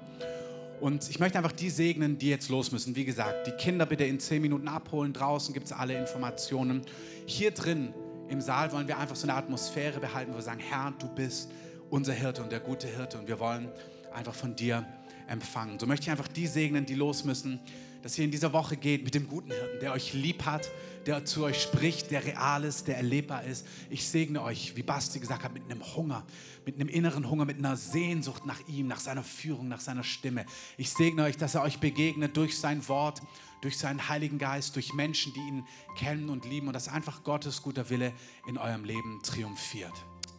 [0.84, 2.94] Und ich möchte einfach die segnen, die jetzt los müssen.
[2.94, 5.14] Wie gesagt, die Kinder bitte in zehn Minuten abholen.
[5.14, 6.82] Draußen gibt es alle Informationen.
[7.24, 7.94] Hier drin
[8.28, 11.50] im Saal wollen wir einfach so eine Atmosphäre behalten, wo wir sagen, Herr, du bist
[11.88, 13.70] unser Hirte und der gute Hirte und wir wollen
[14.12, 14.84] einfach von dir
[15.26, 15.78] empfangen.
[15.78, 17.60] So möchte ich einfach die segnen, die los müssen,
[18.04, 20.70] dass ihr in dieser Woche geht mit dem guten Hirten, der euch lieb hat,
[21.06, 23.66] der zu euch spricht, der real ist, der erlebbar ist.
[23.88, 26.22] Ich segne euch, wie Basti gesagt hat, mit einem Hunger,
[26.66, 30.44] mit einem inneren Hunger, mit einer Sehnsucht nach ihm, nach seiner Führung, nach seiner Stimme.
[30.76, 33.22] Ich segne euch, dass er euch begegnet durch sein Wort,
[33.62, 37.62] durch seinen Heiligen Geist, durch Menschen, die ihn kennen und lieben und dass einfach Gottes
[37.62, 38.12] guter Wille
[38.46, 39.94] in eurem Leben triumphiert.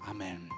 [0.08, 0.52] Amen.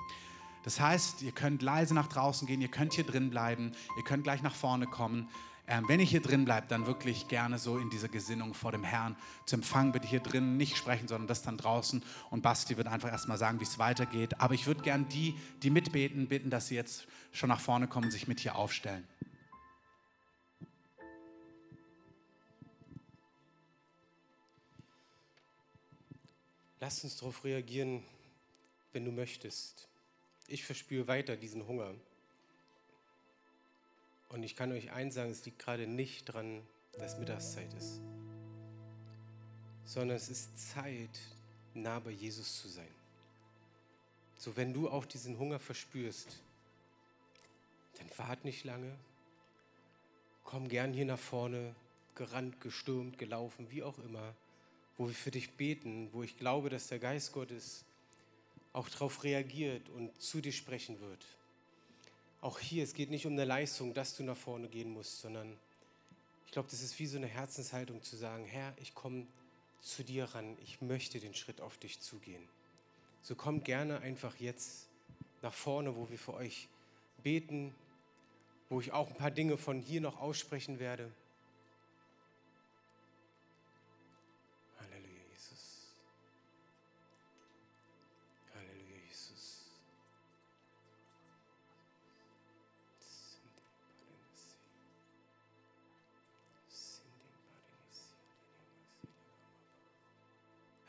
[0.66, 4.26] Das heißt, ihr könnt leise nach draußen gehen, ihr könnt hier drin bleiben, ihr könnt
[4.26, 5.30] gleich nach vorne kommen.
[5.70, 8.86] Ähm, wenn ihr hier drin bleibt, dann wirklich gerne so in dieser Gesinnung vor dem
[8.86, 9.92] Herrn zu empfangen.
[9.92, 12.02] Bitte hier drin nicht sprechen, sondern das dann draußen.
[12.30, 14.40] Und Basti wird einfach erstmal sagen, wie es weitergeht.
[14.40, 18.12] Aber ich würde gerne die, die mitbeten, bitten, dass sie jetzt schon nach vorne kommen
[18.12, 19.06] sich mit hier aufstellen.
[26.80, 28.04] Lass uns darauf reagieren,
[28.94, 29.90] wenn du möchtest.
[30.48, 31.94] Ich verspüre weiter diesen Hunger.
[34.30, 36.62] Und ich kann euch eins sagen, es liegt gerade nicht daran,
[36.98, 38.02] dass Mittagszeit ist,
[39.86, 41.20] sondern es ist Zeit,
[41.74, 42.88] nah bei Jesus zu sein.
[44.38, 46.40] So, wenn du auch diesen Hunger verspürst,
[47.98, 48.94] dann wart nicht lange,
[50.44, 51.76] komm gern hier nach vorne,
[52.16, 54.34] gerannt, gestürmt, gelaufen, wie auch immer,
[54.98, 57.86] wo wir für dich beten, wo ich glaube, dass der Geist Gottes
[58.74, 61.26] auch darauf reagiert und zu dir sprechen wird.
[62.48, 65.58] Auch hier, es geht nicht um eine Leistung, dass du nach vorne gehen musst, sondern
[66.46, 69.28] ich glaube, das ist wie so eine Herzenshaltung zu sagen, Herr, ich komme
[69.82, 72.42] zu dir ran, ich möchte den Schritt auf dich zugehen.
[73.22, 74.88] So kommt gerne einfach jetzt
[75.42, 76.70] nach vorne, wo wir für euch
[77.22, 77.76] beten,
[78.70, 81.12] wo ich auch ein paar Dinge von hier noch aussprechen werde.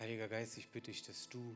[0.09, 1.55] Heiliger Geist, ich bitte dich, dass du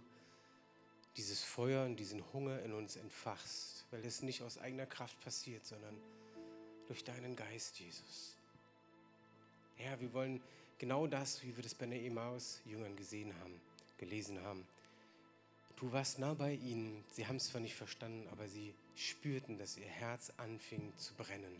[1.16, 5.64] dieses Feuer und diesen Hunger in uns entfachst, weil es nicht aus eigener Kraft passiert,
[5.64, 5.96] sondern
[6.86, 8.36] durch deinen Geist, Jesus.
[9.76, 10.42] Herr, wir wollen
[10.76, 13.58] genau das, wie wir das bei den Emmaus-Jüngern gesehen haben,
[13.96, 14.66] gelesen haben.
[15.76, 19.78] Du warst nah bei ihnen, sie haben es zwar nicht verstanden, aber sie spürten, dass
[19.78, 21.58] ihr Herz anfing zu brennen.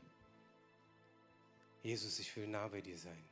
[1.83, 3.25] Jesus, ich will nah bei dir sein.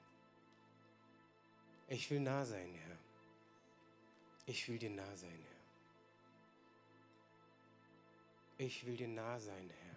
[1.88, 2.99] Ich will nah sein, Herr.
[4.50, 5.38] Ich will dir nah sein,
[8.58, 8.66] Herr.
[8.66, 9.96] Ich will dir nah sein, Herr.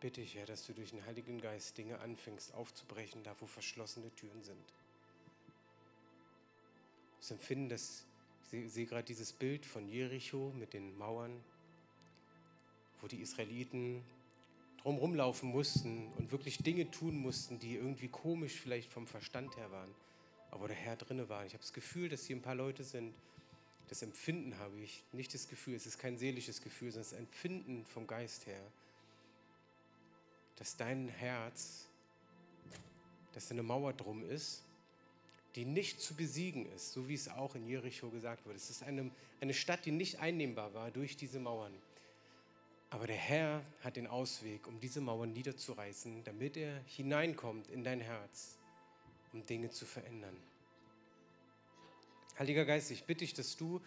[0.00, 4.14] Bitte ich, Herr, dass du durch den Heiligen Geist Dinge anfängst aufzubrechen, da wo verschlossene
[4.16, 4.74] Türen sind.
[7.20, 8.04] Das Empfinden, dass
[8.50, 11.42] ich sehe gerade dieses Bild von Jericho mit den Mauern,
[13.00, 14.04] wo die Israeliten
[14.82, 19.70] drumherum laufen mussten und wirklich Dinge tun mussten, die irgendwie komisch vielleicht vom Verstand her
[19.70, 19.94] waren
[20.52, 21.44] aber der Herr drinne war.
[21.46, 23.14] Ich habe das Gefühl, dass hier ein paar Leute sind.
[23.88, 27.84] Das Empfinden habe ich, nicht das Gefühl, es ist kein seelisches Gefühl, sondern das Empfinden
[27.86, 28.62] vom Geist her,
[30.56, 31.86] dass dein Herz,
[33.32, 34.62] dass eine Mauer drum ist,
[35.56, 38.56] die nicht zu besiegen ist, so wie es auch in Jericho gesagt wurde.
[38.56, 41.72] Es ist eine, eine Stadt, die nicht einnehmbar war durch diese Mauern.
[42.90, 48.02] Aber der Herr hat den Ausweg, um diese Mauern niederzureißen, damit er hineinkommt in dein
[48.02, 48.58] Herz
[49.32, 50.36] um Dinge zu verändern.
[52.38, 53.80] Heiliger Geist, ich bitte dich, dass du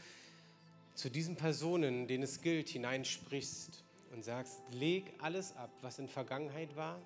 [0.94, 6.76] zu diesen Personen, denen es gilt, hineinsprichst und sagst, leg alles ab, was in Vergangenheit
[6.76, 7.02] war,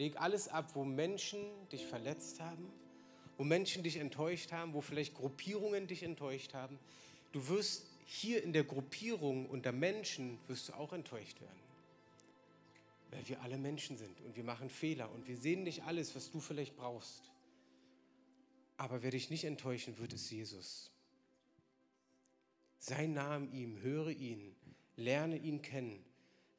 [0.00, 2.72] Leg alles ab, wo Menschen dich verletzt haben,
[3.36, 6.78] wo Menschen dich enttäuscht haben, wo vielleicht Gruppierungen dich enttäuscht haben.
[7.32, 11.69] Du wirst hier in der Gruppierung unter Menschen wirst du auch enttäuscht werden.
[13.10, 16.30] Weil wir alle Menschen sind und wir machen Fehler und wir sehen nicht alles, was
[16.30, 17.30] du vielleicht brauchst.
[18.76, 20.90] Aber wer dich nicht enttäuschen wird, ist Jesus.
[22.78, 24.56] Sei nah ihm, höre ihn,
[24.96, 26.02] lerne ihn kennen,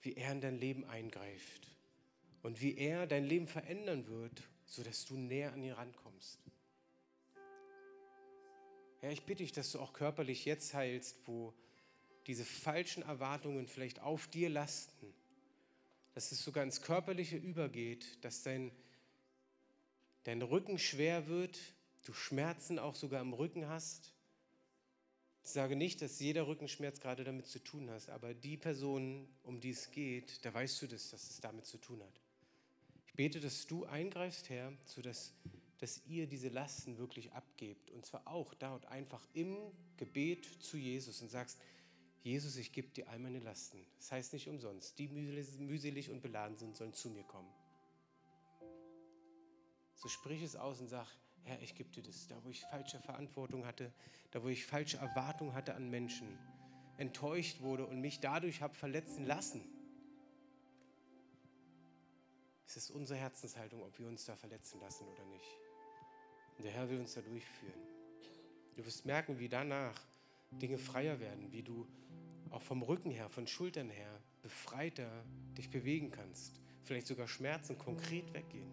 [0.02, 1.68] wie er in dein Leben eingreift
[2.44, 6.40] und wie er dein Leben verändern wird, sodass du näher an ihn rankommst.
[9.02, 11.54] Ja, ich bitte dich, dass du auch körperlich jetzt heilst, wo
[12.28, 15.12] diese falschen Erwartungen vielleicht auf dir lasten,
[16.14, 18.72] dass es sogar ins Körperliche übergeht, dass dein,
[20.24, 21.60] dein Rücken schwer wird,
[22.04, 24.14] du Schmerzen auch sogar im Rücken hast.
[25.44, 29.60] Ich sage nicht, dass jeder Rückenschmerz gerade damit zu tun hat, aber die Person, um
[29.60, 32.22] die es geht, da weißt du das, dass es damit zu tun hat.
[33.08, 35.34] Ich bete, dass du eingreifst, Herr, sodass
[35.82, 37.90] dass ihr diese Lasten wirklich abgebt.
[37.90, 39.58] Und zwar auch da und einfach im
[39.98, 41.58] Gebet zu Jesus und sagst,
[42.24, 43.84] Jesus, ich gebe dir all meine Lasten.
[43.98, 47.52] Das heißt nicht umsonst, die mühselig und beladen sind, sollen zu mir kommen.
[49.96, 51.08] So sprich es aus und sag,
[51.44, 52.28] Herr, ich gebe dir das.
[52.28, 53.92] Da, wo ich falsche Verantwortung hatte,
[54.30, 56.38] da, wo ich falsche Erwartungen hatte an Menschen,
[56.98, 59.64] enttäuscht wurde und mich dadurch habe verletzen lassen.
[62.68, 65.58] Es ist unsere Herzenshaltung, ob wir uns da verletzen lassen oder nicht.
[66.58, 67.82] Und der Herr will uns da durchführen.
[68.76, 70.00] Du wirst merken, wie danach
[70.52, 71.88] Dinge freier werden, wie du
[72.52, 75.10] auch vom Rücken her, von Schultern her befreiter
[75.58, 76.60] dich bewegen kannst.
[76.84, 78.72] Vielleicht sogar Schmerzen konkret weggehen.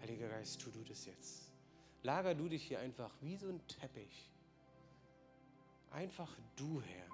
[0.00, 1.52] Heiliger Geist, tu du das jetzt.
[2.02, 4.30] Lager du dich hier einfach wie so ein Teppich.
[5.90, 7.06] Einfach du, Herr.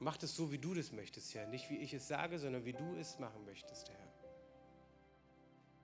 [0.00, 1.46] Mach das so, wie du das möchtest, Herr.
[1.46, 4.10] Nicht wie ich es sage, sondern wie du es machen möchtest, Herr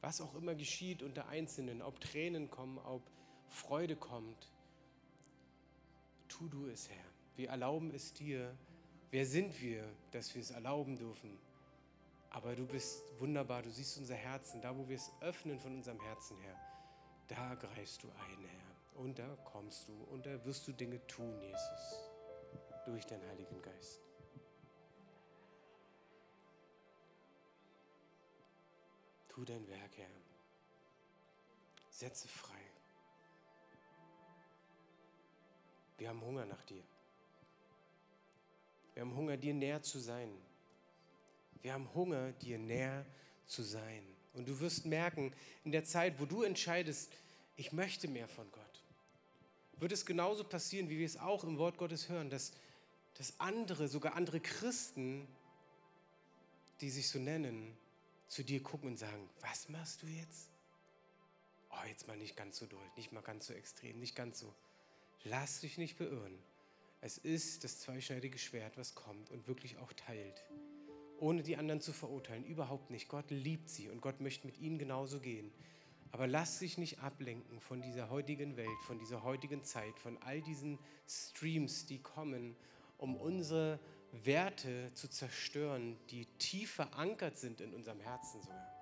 [0.07, 3.03] was auch immer geschieht unter Einzelnen, ob Tränen kommen, ob
[3.49, 4.53] Freude kommt,
[6.28, 7.05] tu du es, Herr.
[7.34, 8.57] Wir erlauben es dir.
[9.11, 11.39] Wer sind wir, dass wir es erlauben dürfen?
[12.31, 16.01] Aber du bist wunderbar, du siehst unser Herzen, da wo wir es öffnen von unserem
[16.01, 16.57] Herzen her,
[17.29, 19.01] da greifst du ein, Herr.
[19.01, 22.11] Und da kommst du und da wirst du Dinge tun, Jesus,
[22.85, 24.01] durch deinen Heiligen Geist.
[29.29, 30.09] Tu dein Werk, Herr.
[31.91, 32.61] Setze frei.
[35.99, 36.83] Wir haben Hunger nach dir.
[38.97, 40.30] Wir haben Hunger, dir näher zu sein.
[41.61, 43.05] Wir haben Hunger, dir näher
[43.44, 44.03] zu sein.
[44.32, 45.34] Und du wirst merken,
[45.64, 47.12] in der Zeit, wo du entscheidest,
[47.57, 48.82] ich möchte mehr von Gott,
[49.76, 52.53] wird es genauso passieren, wie wir es auch im Wort Gottes hören, dass,
[53.18, 55.28] dass andere, sogar andere Christen,
[56.80, 57.76] die sich so nennen,
[58.28, 60.49] zu dir gucken und sagen, was machst du jetzt?
[61.68, 64.55] Oh, jetzt mal nicht ganz so doll, nicht mal ganz so extrem, nicht ganz so.
[65.24, 66.38] Lass dich nicht beirren.
[67.07, 70.45] Es ist das zweischneidige Schwert, was kommt und wirklich auch teilt.
[71.21, 73.07] Ohne die anderen zu verurteilen, überhaupt nicht.
[73.07, 75.53] Gott liebt sie und Gott möchte mit ihnen genauso gehen.
[76.11, 80.43] Aber lass dich nicht ablenken von dieser heutigen Welt, von dieser heutigen Zeit, von all
[80.43, 82.57] diesen Streams, die kommen,
[82.99, 83.79] um unsere
[84.11, 88.76] Werte zu zerstören, die tief verankert sind in unserem Herzen sogar.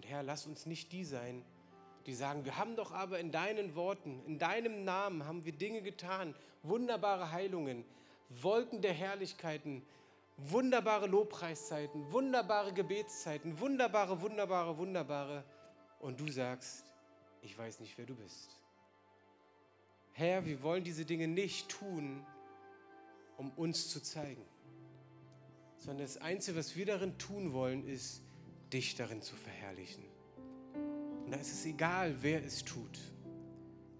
[0.00, 1.44] Und Herr, lass uns nicht die sein,
[2.06, 5.82] die sagen, wir haben doch aber in deinen Worten, in deinem Namen haben wir Dinge
[5.82, 7.84] getan, wunderbare Heilungen,
[8.30, 9.82] Wolken der Herrlichkeiten,
[10.38, 15.44] wunderbare Lobpreiszeiten, wunderbare Gebetszeiten, wunderbare, wunderbare, wunderbare.
[15.98, 16.86] Und du sagst,
[17.42, 18.56] ich weiß nicht, wer du bist.
[20.14, 22.24] Herr, wir wollen diese Dinge nicht tun,
[23.36, 24.46] um uns zu zeigen,
[25.76, 28.22] sondern das Einzige, was wir darin tun wollen, ist,
[28.72, 30.04] dich darin zu verherrlichen.
[31.24, 32.98] Und da ist es egal, wer es tut.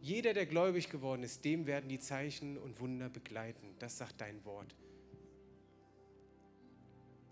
[0.00, 3.74] Jeder, der gläubig geworden ist, dem werden die Zeichen und Wunder begleiten.
[3.78, 4.74] Das sagt dein Wort.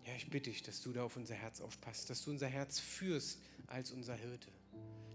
[0.05, 2.79] Ja, ich bitte dich, dass du da auf unser Herz aufpasst, dass du unser Herz
[2.79, 4.51] führst als unser Hirte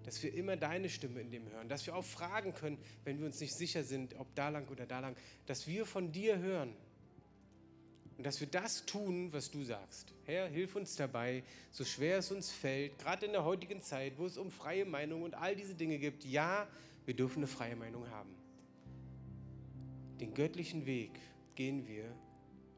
[0.03, 3.25] dass wir immer deine Stimme in dem hören, dass wir auch fragen können, wenn wir
[3.25, 5.15] uns nicht sicher sind, ob da lang oder da lang,
[5.45, 6.75] dass wir von dir hören
[8.23, 10.13] und dass wir das tun, was du sagst.
[10.23, 14.25] Herr, hilf uns dabei, so schwer es uns fällt, gerade in der heutigen Zeit, wo
[14.25, 16.23] es um freie Meinung und all diese Dinge gibt.
[16.23, 16.65] Ja,
[17.03, 18.33] wir dürfen eine freie Meinung haben.
[20.21, 21.19] Den göttlichen Weg
[21.55, 22.05] gehen wir,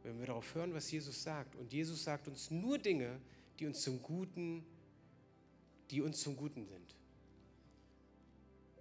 [0.01, 1.55] wenn wir darauf hören, was Jesus sagt.
[1.55, 3.19] Und Jesus sagt uns nur Dinge,
[3.59, 4.65] die uns zum Guten,
[5.91, 6.95] die uns zum Guten sind.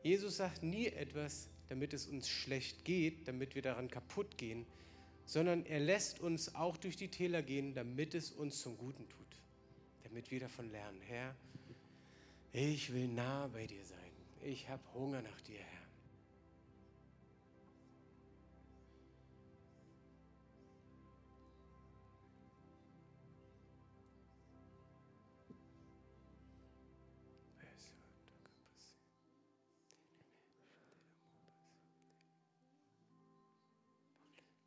[0.03, 4.65] Jesus sagt nie etwas, damit es uns schlecht geht, damit wir daran kaputt gehen,
[5.27, 9.37] sondern er lässt uns auch durch die Täler gehen, damit es uns zum Guten tut,
[10.03, 11.01] damit wir davon lernen.
[11.03, 11.35] Herr,
[12.53, 13.99] ich will nah bei dir sein.
[14.43, 15.74] Ich habe Hunger nach dir, Herr.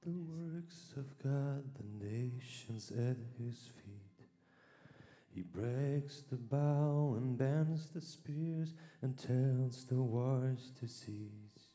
[0.08, 4.28] The works of God, the nations at his feet.
[5.36, 11.74] He breaks the bow and bends the spears and tells the wars to cease.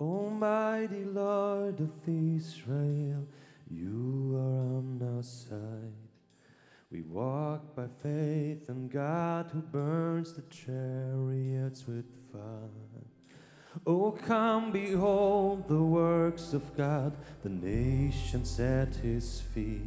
[0.00, 3.28] Almighty Lord of Israel,
[3.70, 5.92] you are on our side.
[6.90, 12.91] We walk by faith in God who burns the chariots with fire.
[13.84, 19.82] Oh, come behold the works of God, the nations at his feet.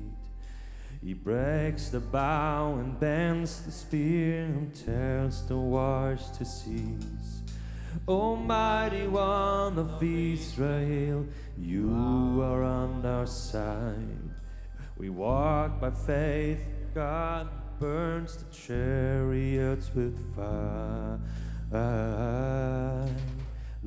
[1.01, 7.41] He breaks the bow and bends the spear and tells the wars to cease.
[8.05, 11.25] Almighty One of Israel,
[11.57, 14.29] you are on our side.
[14.97, 16.59] We walk by faith,
[16.93, 17.47] God
[17.79, 21.19] burns the chariots with fire.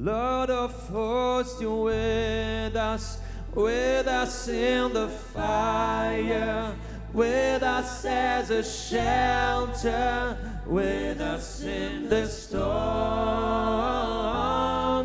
[0.00, 3.18] Lord of hosts, you're with us,
[3.52, 6.72] with us in the fire,
[7.12, 10.38] with us as a shelter,
[10.68, 12.60] with us in the storm.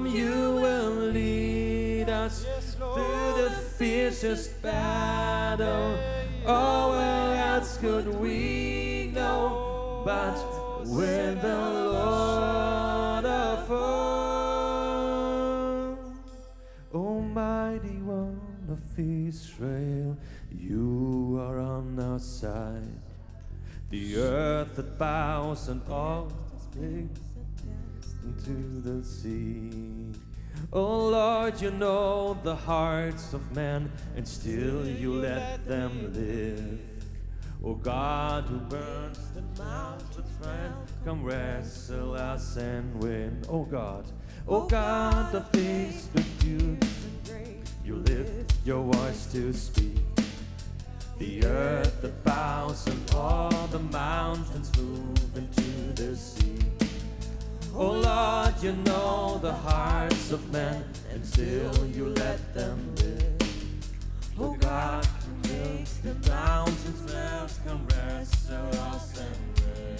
[0.05, 2.45] You will lead us
[2.77, 5.97] through the fiercest battle.
[6.45, 10.37] Oh, where else could we go but
[10.85, 11.92] with the Lord
[18.97, 20.17] Israel,
[20.51, 23.01] you are on our side.
[23.89, 26.31] The earth that bows and all
[26.71, 27.19] things
[28.23, 30.11] into the sea.
[30.71, 36.79] Oh Lord, you know the hearts of men, and still you let them live.
[37.63, 40.73] Oh God, who burns the mountains, friend,
[41.05, 43.41] come wrestle us and win.
[43.47, 44.05] Oh God,
[44.47, 46.77] oh God, the things with you,
[47.85, 49.99] you lift your voice to speak.
[51.19, 56.59] The earth that bows and all the mountains move into the sea.
[57.75, 63.33] Oh Lord, you know the hearts of men, and still you let them live.
[64.39, 69.97] Oh God, who makes the mountains melt, come wrestle us and win.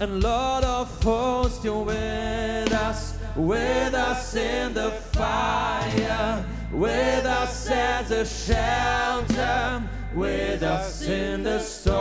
[0.00, 8.10] And Lord of hosts, you're with us, with us in the fire, with us as
[8.10, 9.82] a shelter,
[10.14, 11.94] with us in the storm.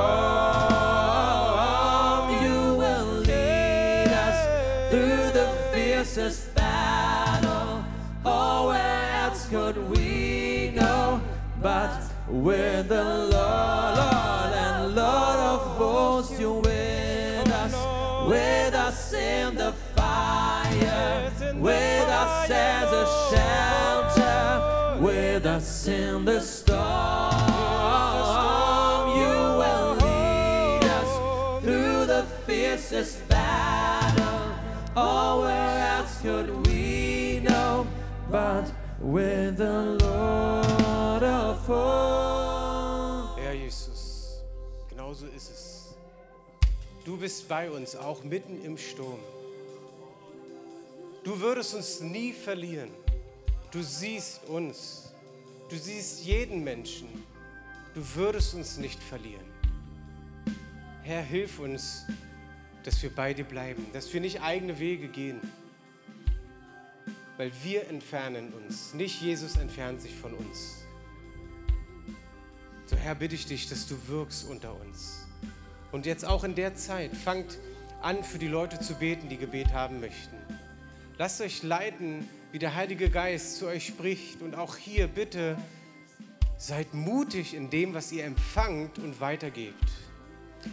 [2.44, 7.84] You will lead us through the fiercest battle.
[8.26, 11.20] Oh, where else could we go
[11.62, 16.40] but with the Lord, Lord and Lord of hosts?
[16.40, 17.74] You're with us,
[18.30, 19.03] with us
[21.64, 26.82] with us as a shelter, with us in the storm.
[29.16, 34.51] You will lead us through the fiercest battle.
[34.97, 37.88] Oh, where else could we know
[38.30, 43.39] but with the Lord of hosts?
[43.41, 44.43] Herr Jesus,
[44.89, 45.95] genau so ist es.
[47.05, 49.20] Du bist bei uns, auch mitten im Sturm.
[51.24, 52.90] Du würdest uns nie verlieren.
[53.72, 55.14] Du siehst uns.
[55.70, 57.08] Du siehst jeden Menschen.
[57.94, 59.46] Du würdest uns nicht verlieren.
[61.04, 62.06] Herr, hilf uns,
[62.84, 65.40] dass wir bei dir bleiben, dass wir nicht eigene Wege gehen,
[67.38, 70.84] weil wir entfernen uns, nicht Jesus entfernt sich von uns.
[72.86, 75.26] So Herr, bitte ich dich, dass du wirkst unter uns.
[75.92, 77.58] Und jetzt auch in der Zeit, fangt
[78.02, 80.36] an, für die Leute zu beten, die Gebet haben möchten.
[81.20, 84.41] Lasst euch leiten, wie der Heilige Geist zu euch spricht.
[84.41, 85.55] Und auch hier bitte
[86.57, 89.91] seid mutig in dem, was ihr empfangt und weitergebt.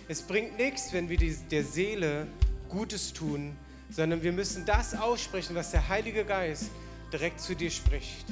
[0.09, 2.27] Es bringt nichts, wenn wir der Seele
[2.71, 3.55] Gutes tun,
[3.91, 6.71] sondern wir müssen das aussprechen, was der Heilige Geist
[7.13, 8.25] direkt zu dir spricht.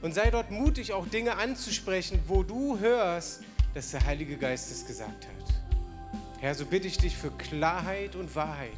[0.00, 3.42] Und sei dort mutig, auch Dinge anzusprechen, wo du hörst,
[3.74, 5.54] dass der Heilige Geist es gesagt hat.
[6.40, 8.70] Herr, so bitte ich dich für Klarheit und Wahrheit,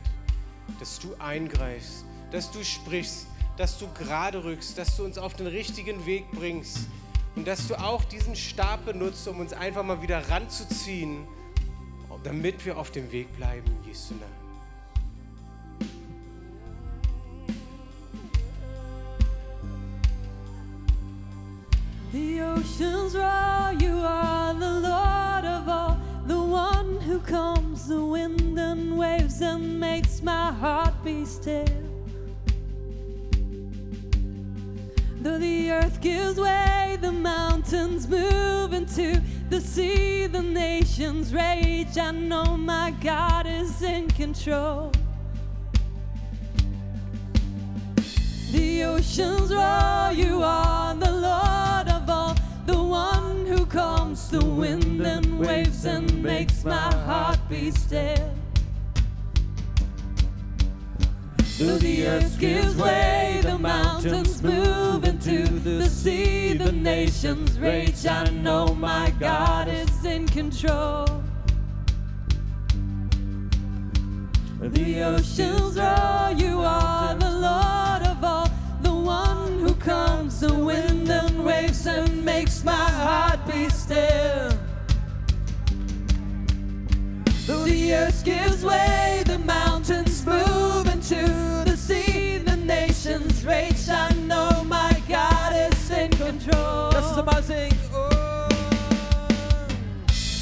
[0.80, 2.04] dass du eingreifst,
[2.34, 6.88] dass du sprichst, dass du gerade rückst, dass du uns auf den richtigen Weg bringst
[7.36, 11.28] und dass du auch diesen Stab benutzt, um uns einfach mal wieder ranzuziehen,
[12.24, 14.14] damit wir auf dem Weg bleiben, Jesu.
[22.10, 28.58] The oceans roar, you are the Lord of all, the one who calms the wind
[28.58, 31.83] and waves and makes my heart be still.
[35.24, 41.96] Though the earth gives way, the mountains move into the sea, the nations rage.
[41.96, 44.92] I know my God is in control.
[48.52, 55.00] The oceans roar, you are the Lord of all, the one who calms the wind
[55.00, 58.33] and waves and makes my heart be still.
[61.64, 68.04] Though the earth gives way, the mountains move into the sea, the nations rage.
[68.06, 71.06] I know my God is in control.
[74.60, 78.50] The oceans roar, you are the Lord of all,
[78.82, 84.50] the one who calms the wind and waves and makes my heart be still.
[87.46, 90.53] The earth gives way, the mountains move
[91.10, 93.88] into the sea, the nations rage.
[93.90, 96.90] I know my God is in control.
[96.92, 97.78] This is singen.
[97.92, 98.48] Oh.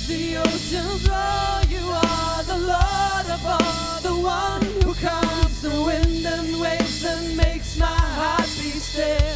[0.06, 6.24] The oceans roar, you are the Lord of all, the one who calms the wind
[6.26, 9.34] and waves and makes my heart be still.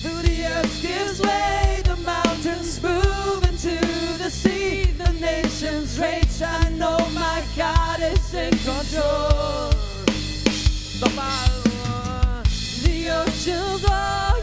[0.00, 3.78] Through the earth gives way, the mountains move into
[4.16, 6.25] the sea, the nations rage.
[6.42, 9.70] I know my God is in control.
[12.82, 14.35] The oceans roar,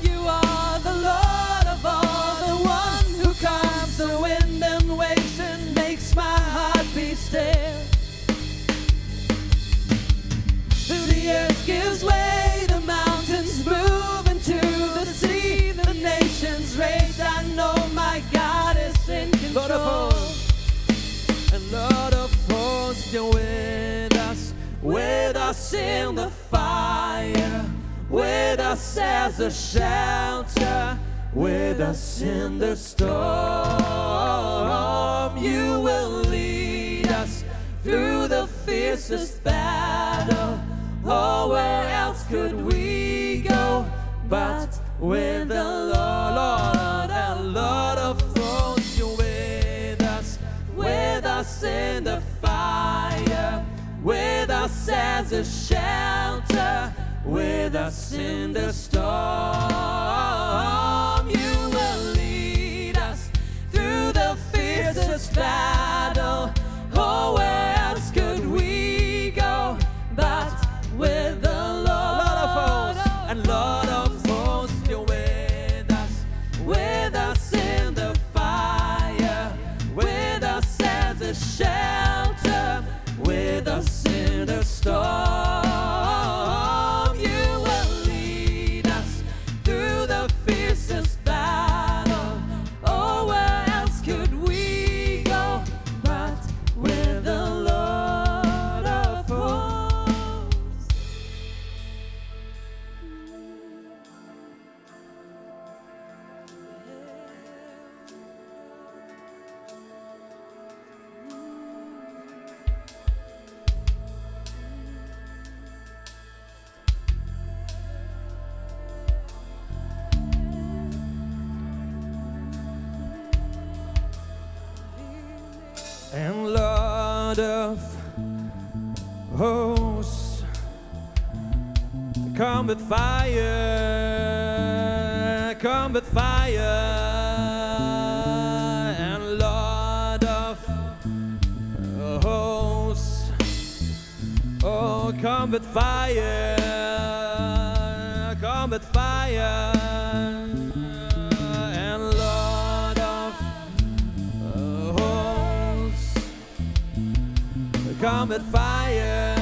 [158.23, 159.35] Come with fire,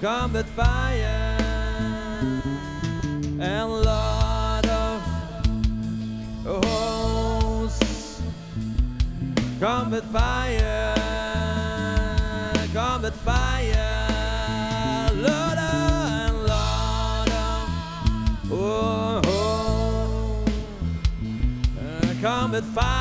[0.00, 1.36] come with fire,
[3.40, 5.02] and Lord of
[6.46, 8.22] hosts,
[9.58, 10.94] come with fire,
[12.72, 17.68] come with fire, Lord and Lord of
[19.26, 20.60] hosts,
[22.22, 22.99] come with fire.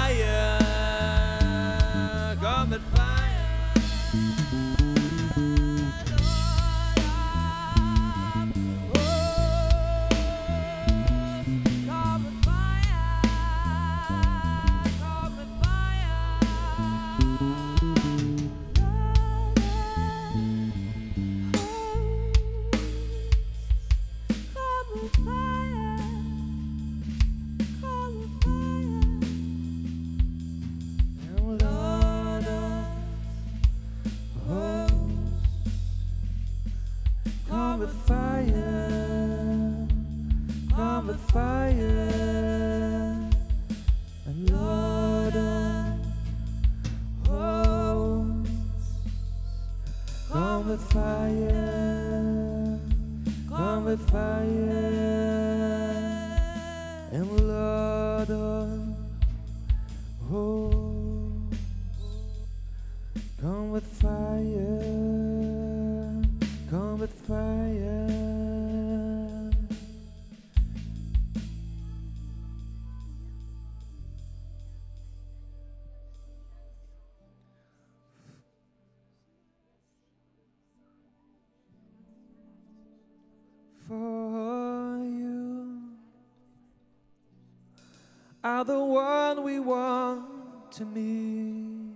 [88.59, 91.93] Are the one we want to meet.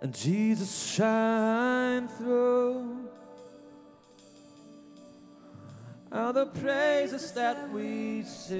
[0.00, 3.08] And Jesus shine through
[6.12, 8.54] are the praises that we sing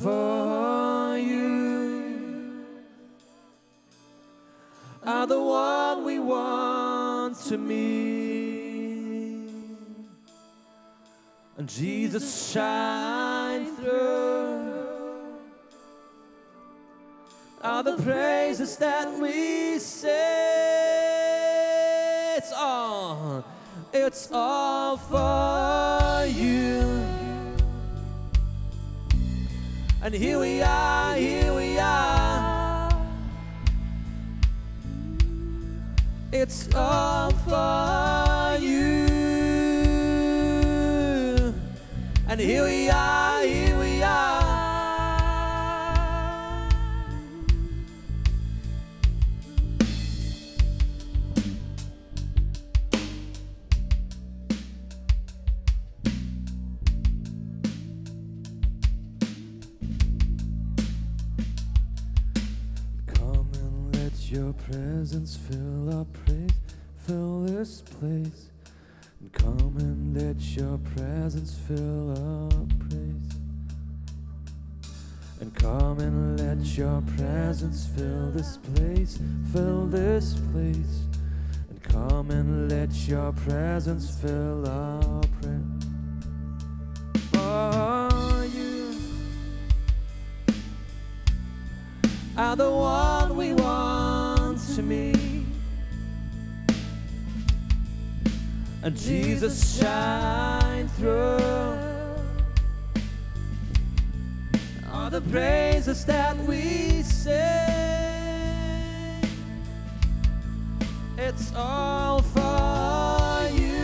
[0.00, 2.66] for you
[5.04, 8.15] are the one we want to meet.
[11.58, 14.74] And Jesus shine through
[17.62, 20.10] are the praises that we sing.
[22.36, 23.42] It's all,
[23.90, 26.82] it's all for you.
[30.02, 32.90] And here we are, here we are.
[36.32, 38.45] It's all for
[42.38, 44.42] And here we are, here we are.
[63.14, 66.50] Come and let your presence fill our praise,
[66.98, 68.45] fill this place.
[70.36, 73.32] Let your presence fill our praise.
[75.40, 79.18] And come and let your presence fill this place,
[79.50, 81.04] fill this place.
[81.70, 85.86] And come and let your presence fill our praise.
[87.32, 88.94] For you
[92.36, 93.15] are the one
[98.86, 101.40] And Jesus shine through
[104.92, 107.34] all the praises that we sing.
[111.18, 113.74] It's all for you.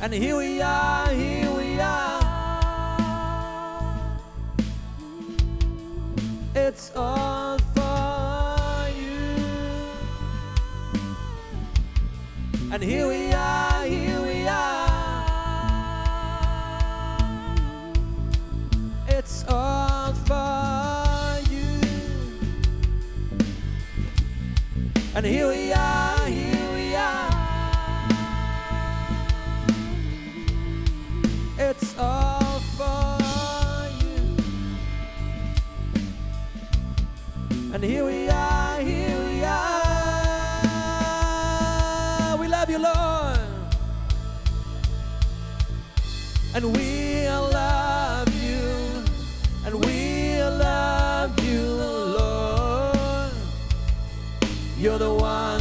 [0.00, 2.22] And here we are, here we are.
[6.54, 7.47] It's all
[12.80, 15.26] And here we are, here we are.
[19.08, 21.80] It's all for you.
[25.16, 27.30] And here we are, here we are.
[31.58, 33.18] It's all for
[34.04, 34.36] you.
[37.74, 38.17] And here we
[42.68, 43.38] love you, Lord.
[46.54, 49.04] And we love you.
[49.64, 53.32] And we love you, Lord.
[54.78, 55.57] You're the one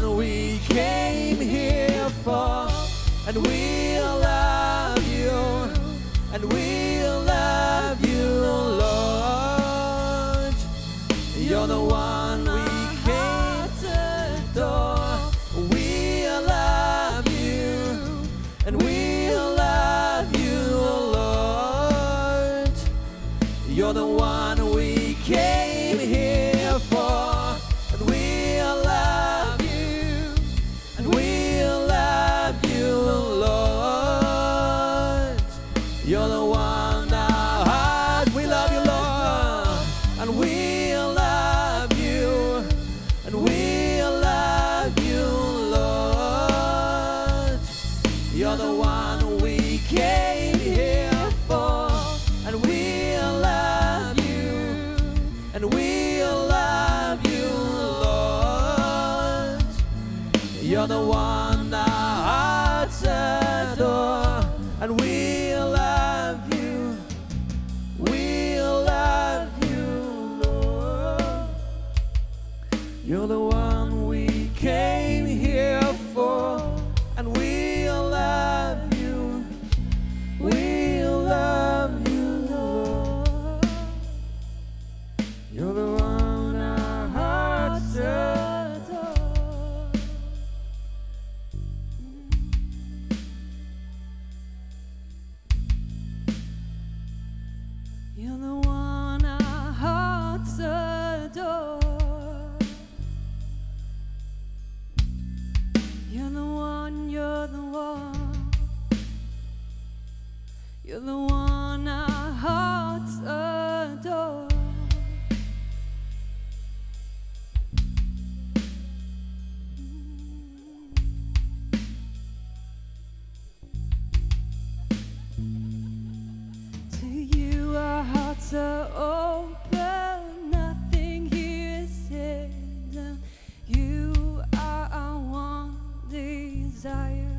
[136.77, 137.37] desire.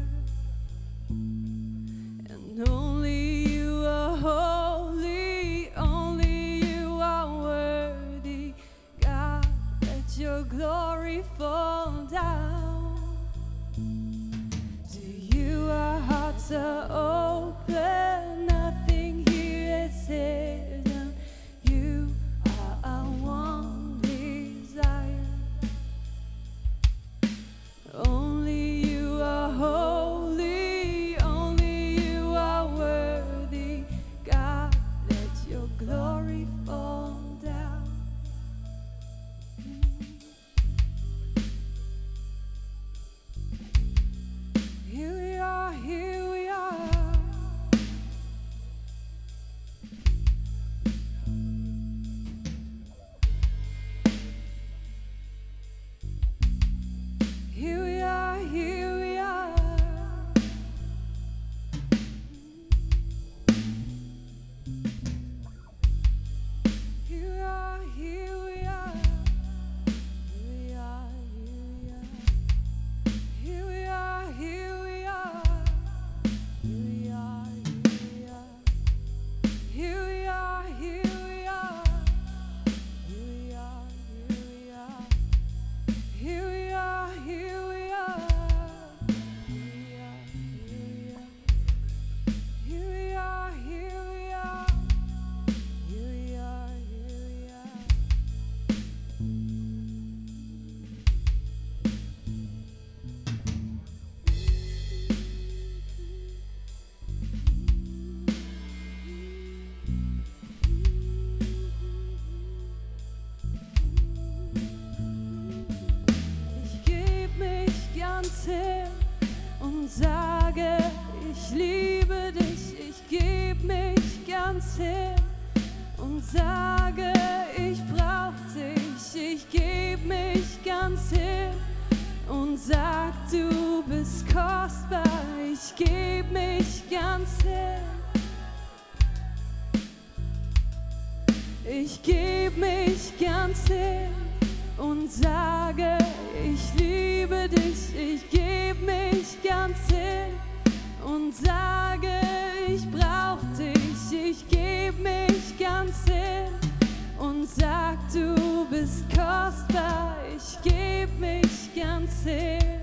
[159.78, 162.80] Vater, ich geb mich ganz hin.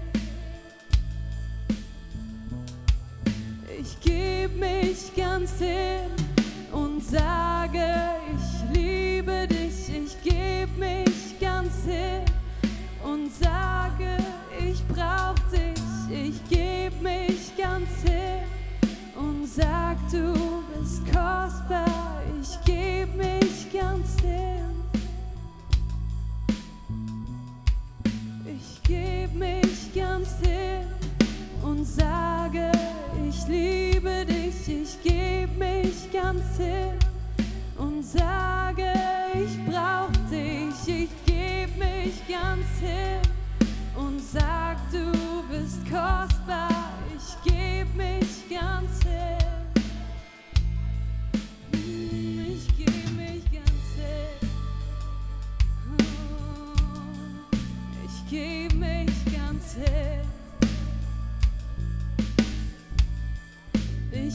[3.80, 6.10] Ich geb mich ganz hin
[6.72, 7.86] und sage,
[8.34, 9.90] ich liebe dich.
[9.90, 12.24] Ich geb mich ganz hin
[13.04, 14.18] und sage,
[14.60, 15.76] ich brauch dich.
[16.10, 18.44] Ich geb mich ganz hin
[19.16, 20.00] und sage,
[29.96, 30.86] ganz hin
[31.64, 32.70] und sage,
[33.30, 37.00] ich liebe dich, ich gebe mich ganz hin
[37.78, 38.92] und sage,
[39.34, 43.22] ich brauch dich, ich gebe mich ganz hin
[43.96, 45.12] und sag, du
[45.50, 46.75] bist kostbar.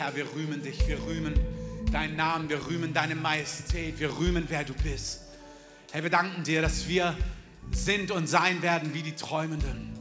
[0.00, 1.34] Herr, wir rühmen dich, wir rühmen
[1.92, 5.20] deinen Namen, wir rühmen deine Majestät, wir rühmen, wer du bist.
[5.92, 7.14] Herr, wir danken dir, dass wir
[7.70, 9.92] sind und sein werden wie die Träumenden.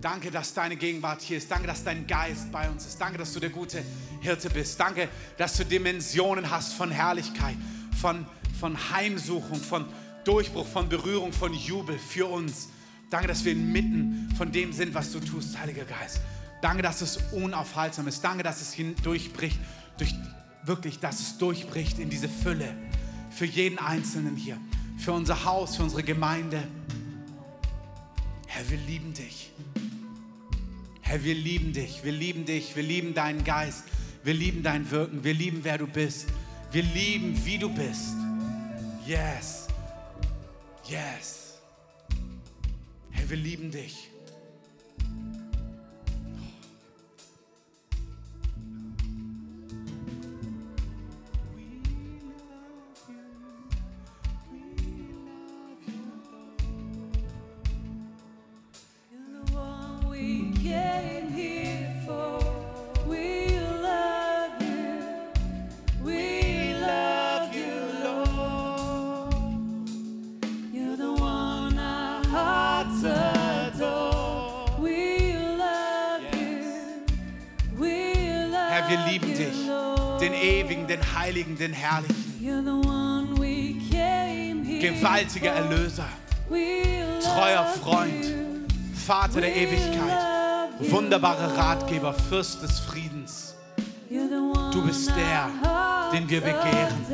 [0.00, 1.50] Danke, dass deine Gegenwart hier ist.
[1.50, 2.98] Danke, dass dein Geist bei uns ist.
[2.98, 3.84] Danke, dass du der gute
[4.22, 4.80] Hirte bist.
[4.80, 7.56] Danke, dass du Dimensionen hast von Herrlichkeit,
[8.00, 8.24] von,
[8.58, 9.84] von Heimsuchung, von
[10.24, 12.70] Durchbruch, von Berührung, von Jubel für uns.
[13.10, 16.22] Danke, dass wir inmitten von dem sind, was du tust, Heiliger Geist.
[16.64, 18.24] Danke, dass es unaufhaltsam ist.
[18.24, 19.58] Danke, dass es hindurchbricht,
[19.98, 20.14] durch,
[20.62, 22.74] wirklich, dass es durchbricht in diese Fülle.
[23.28, 24.56] Für jeden Einzelnen hier,
[24.96, 26.66] für unser Haus, für unsere Gemeinde.
[28.46, 29.52] Herr, wir lieben dich.
[31.02, 33.84] Herr, wir lieben dich, wir lieben dich, wir lieben deinen Geist,
[34.22, 36.28] wir lieben dein Wirken, wir lieben, wer du bist,
[36.72, 38.14] wir lieben, wie du bist.
[39.06, 39.68] Yes,
[40.88, 41.58] yes.
[43.10, 44.13] Herr, wir lieben dich.
[85.24, 85.52] Gewaltiger.
[85.52, 86.08] Erlöser,
[87.22, 88.26] treuer Freund.
[89.06, 93.54] Vater der Ewigkeit, wunderbarer Ratgeber, Fürst des Friedens.
[94.72, 95.50] Du bist der,
[96.12, 97.04] den wir begehren.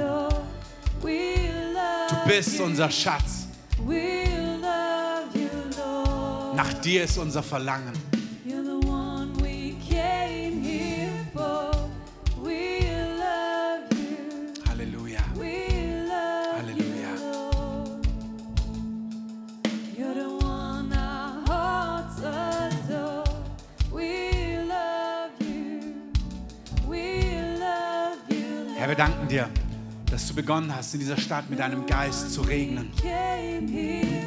[1.03, 3.47] Du bist unser Schatz.
[6.55, 8.10] Nach dir ist unser Verlangen.
[29.01, 29.48] Danken dir,
[30.10, 32.90] dass du begonnen hast, in dieser Stadt mit deinem Geist zu regnen,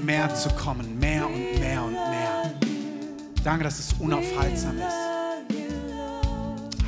[0.04, 2.56] mehr zu kommen, mehr und mehr und mehr.
[3.44, 4.96] Danke, dass es unaufhaltsam ist.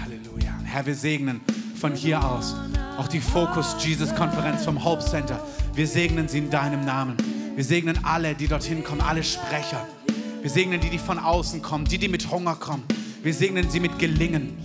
[0.02, 0.52] Halleluja.
[0.64, 1.42] Herr, wir segnen
[1.80, 2.56] von hier aus
[2.98, 5.40] auch die Focus Jesus Konferenz vom Hope Center.
[5.76, 7.16] Wir segnen sie in deinem Namen.
[7.56, 9.88] Wir segnen alle, die dorthin kommen, alle Sprecher.
[10.42, 12.82] Wir segnen die, die von außen kommen, die, die mit Hunger kommen.
[13.22, 14.58] Wir segnen sie mit Gelingen.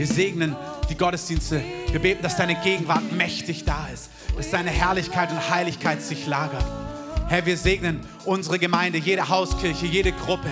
[0.00, 0.56] Wir segnen
[0.88, 1.62] die Gottesdienste.
[1.90, 6.64] Wir beten, dass deine Gegenwart mächtig da ist, dass deine Herrlichkeit und Heiligkeit sich lagert.
[7.28, 10.50] Herr, wir segnen unsere Gemeinde, jede Hauskirche, jede Gruppe.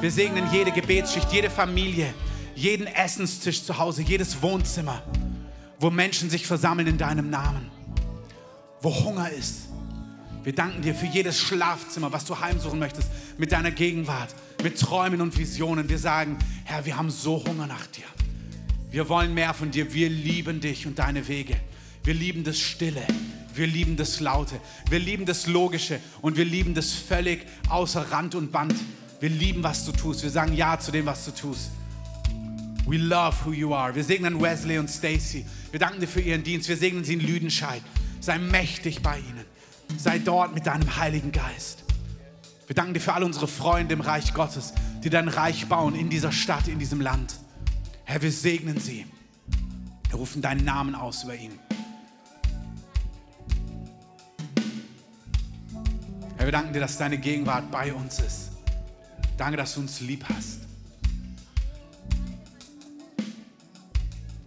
[0.00, 2.12] Wir segnen jede Gebetsschicht, jede Familie,
[2.56, 5.00] jeden Essenstisch zu Hause, jedes Wohnzimmer,
[5.78, 7.70] wo Menschen sich versammeln in deinem Namen,
[8.82, 9.68] wo Hunger ist.
[10.42, 13.08] Wir danken dir für jedes Schlafzimmer, was du heimsuchen möchtest,
[13.38, 14.34] mit deiner Gegenwart,
[14.64, 15.88] mit Träumen und Visionen.
[15.88, 18.02] Wir sagen, Herr, wir haben so Hunger nach dir.
[18.90, 19.94] Wir wollen mehr von dir.
[19.94, 21.56] Wir lieben dich und deine Wege.
[22.02, 23.02] Wir lieben das Stille.
[23.54, 24.60] Wir lieben das Laute.
[24.88, 26.00] Wir lieben das Logische.
[26.22, 28.74] Und wir lieben das völlig außer Rand und Band.
[29.20, 30.22] Wir lieben, was du tust.
[30.24, 31.70] Wir sagen Ja zu dem, was du tust.
[32.86, 33.94] We love who you are.
[33.94, 35.46] Wir segnen Wesley und Stacy.
[35.70, 36.68] Wir danken dir für ihren Dienst.
[36.68, 37.82] Wir segnen sie in Lüdenscheid.
[38.20, 39.44] Sei mächtig bei ihnen.
[39.98, 41.84] Sei dort mit deinem Heiligen Geist.
[42.66, 44.72] Wir danken dir für all unsere Freunde im Reich Gottes,
[45.04, 47.34] die dein Reich bauen in dieser Stadt, in diesem Land.
[48.10, 49.06] Herr, wir segnen sie.
[50.08, 51.52] Wir rufen deinen Namen aus über ihn.
[56.36, 58.50] Herr, wir danken dir, dass deine Gegenwart bei uns ist.
[59.36, 60.58] Danke, dass du uns lieb hast.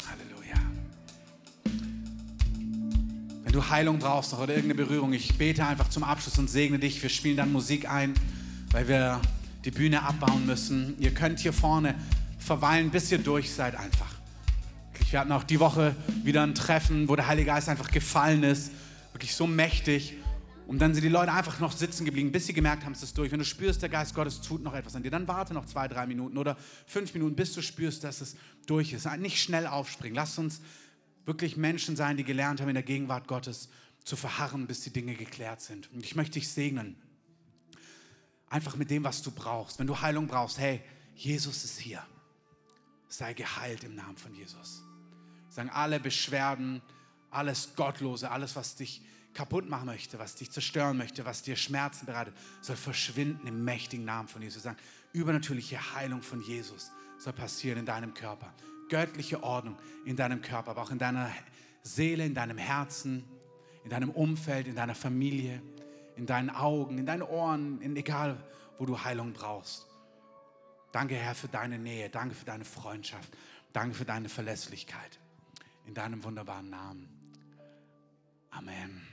[0.09, 0.61] Halleluja.
[3.45, 6.79] Wenn du Heilung brauchst noch oder irgendeine Berührung, ich bete einfach zum Abschluss und segne
[6.79, 7.01] dich.
[7.01, 8.13] Wir spielen dann Musik ein,
[8.71, 9.21] weil wir
[9.63, 10.95] die Bühne abbauen müssen.
[10.99, 11.95] Ihr könnt hier vorne
[12.43, 14.13] verweilen, bis ihr durch seid einfach.
[15.09, 18.71] Wir hatten auch die Woche wieder ein Treffen, wo der Heilige Geist einfach gefallen ist.
[19.13, 20.15] Wirklich so mächtig.
[20.65, 23.15] Und dann sind die Leute einfach noch sitzen geblieben, bis sie gemerkt haben, es ist
[23.17, 23.31] durch.
[23.31, 25.87] Wenn du spürst, der Geist Gottes tut noch etwas an dir, dann warte noch zwei,
[25.87, 26.57] drei Minuten oder
[26.87, 29.07] fünf Minuten, bis du spürst, dass es durch ist.
[29.17, 30.15] Nicht schnell aufspringen.
[30.15, 30.61] Lass uns
[31.25, 33.69] wirklich Menschen sein, die gelernt haben, in der Gegenwart Gottes
[34.03, 35.91] zu verharren, bis die Dinge geklärt sind.
[35.93, 36.95] Und ich möchte dich segnen.
[38.49, 39.77] Einfach mit dem, was du brauchst.
[39.77, 40.81] Wenn du Heilung brauchst, hey,
[41.15, 42.03] Jesus ist hier.
[43.13, 44.81] Sei geheilt im Namen von Jesus.
[45.47, 46.81] Sagen alle Beschwerden,
[47.29, 49.03] alles Gottlose, alles, was dich
[49.35, 54.03] kaputt machen möchte, was dich zerstören möchte, was dir Schmerzen bereitet, soll verschwinden im mächtigen
[54.03, 54.63] Namen von Jesus.
[54.63, 54.79] Sagen,
[55.11, 58.51] übernatürliche Heilung von Jesus soll passieren in deinem Körper.
[58.89, 61.31] Göttliche Ordnung in deinem Körper, aber auch in deiner
[61.83, 63.25] Seele, in deinem Herzen,
[63.83, 65.61] in deinem Umfeld, in deiner Familie,
[66.15, 68.43] in deinen Augen, in deinen Ohren, in egal,
[68.79, 69.85] wo du Heilung brauchst.
[70.93, 72.09] Danke, Herr, für deine Nähe.
[72.09, 73.35] Danke für deine Freundschaft.
[73.73, 75.19] Danke für deine Verlässlichkeit.
[75.87, 77.09] In deinem wunderbaren Namen.
[78.51, 79.12] Amen.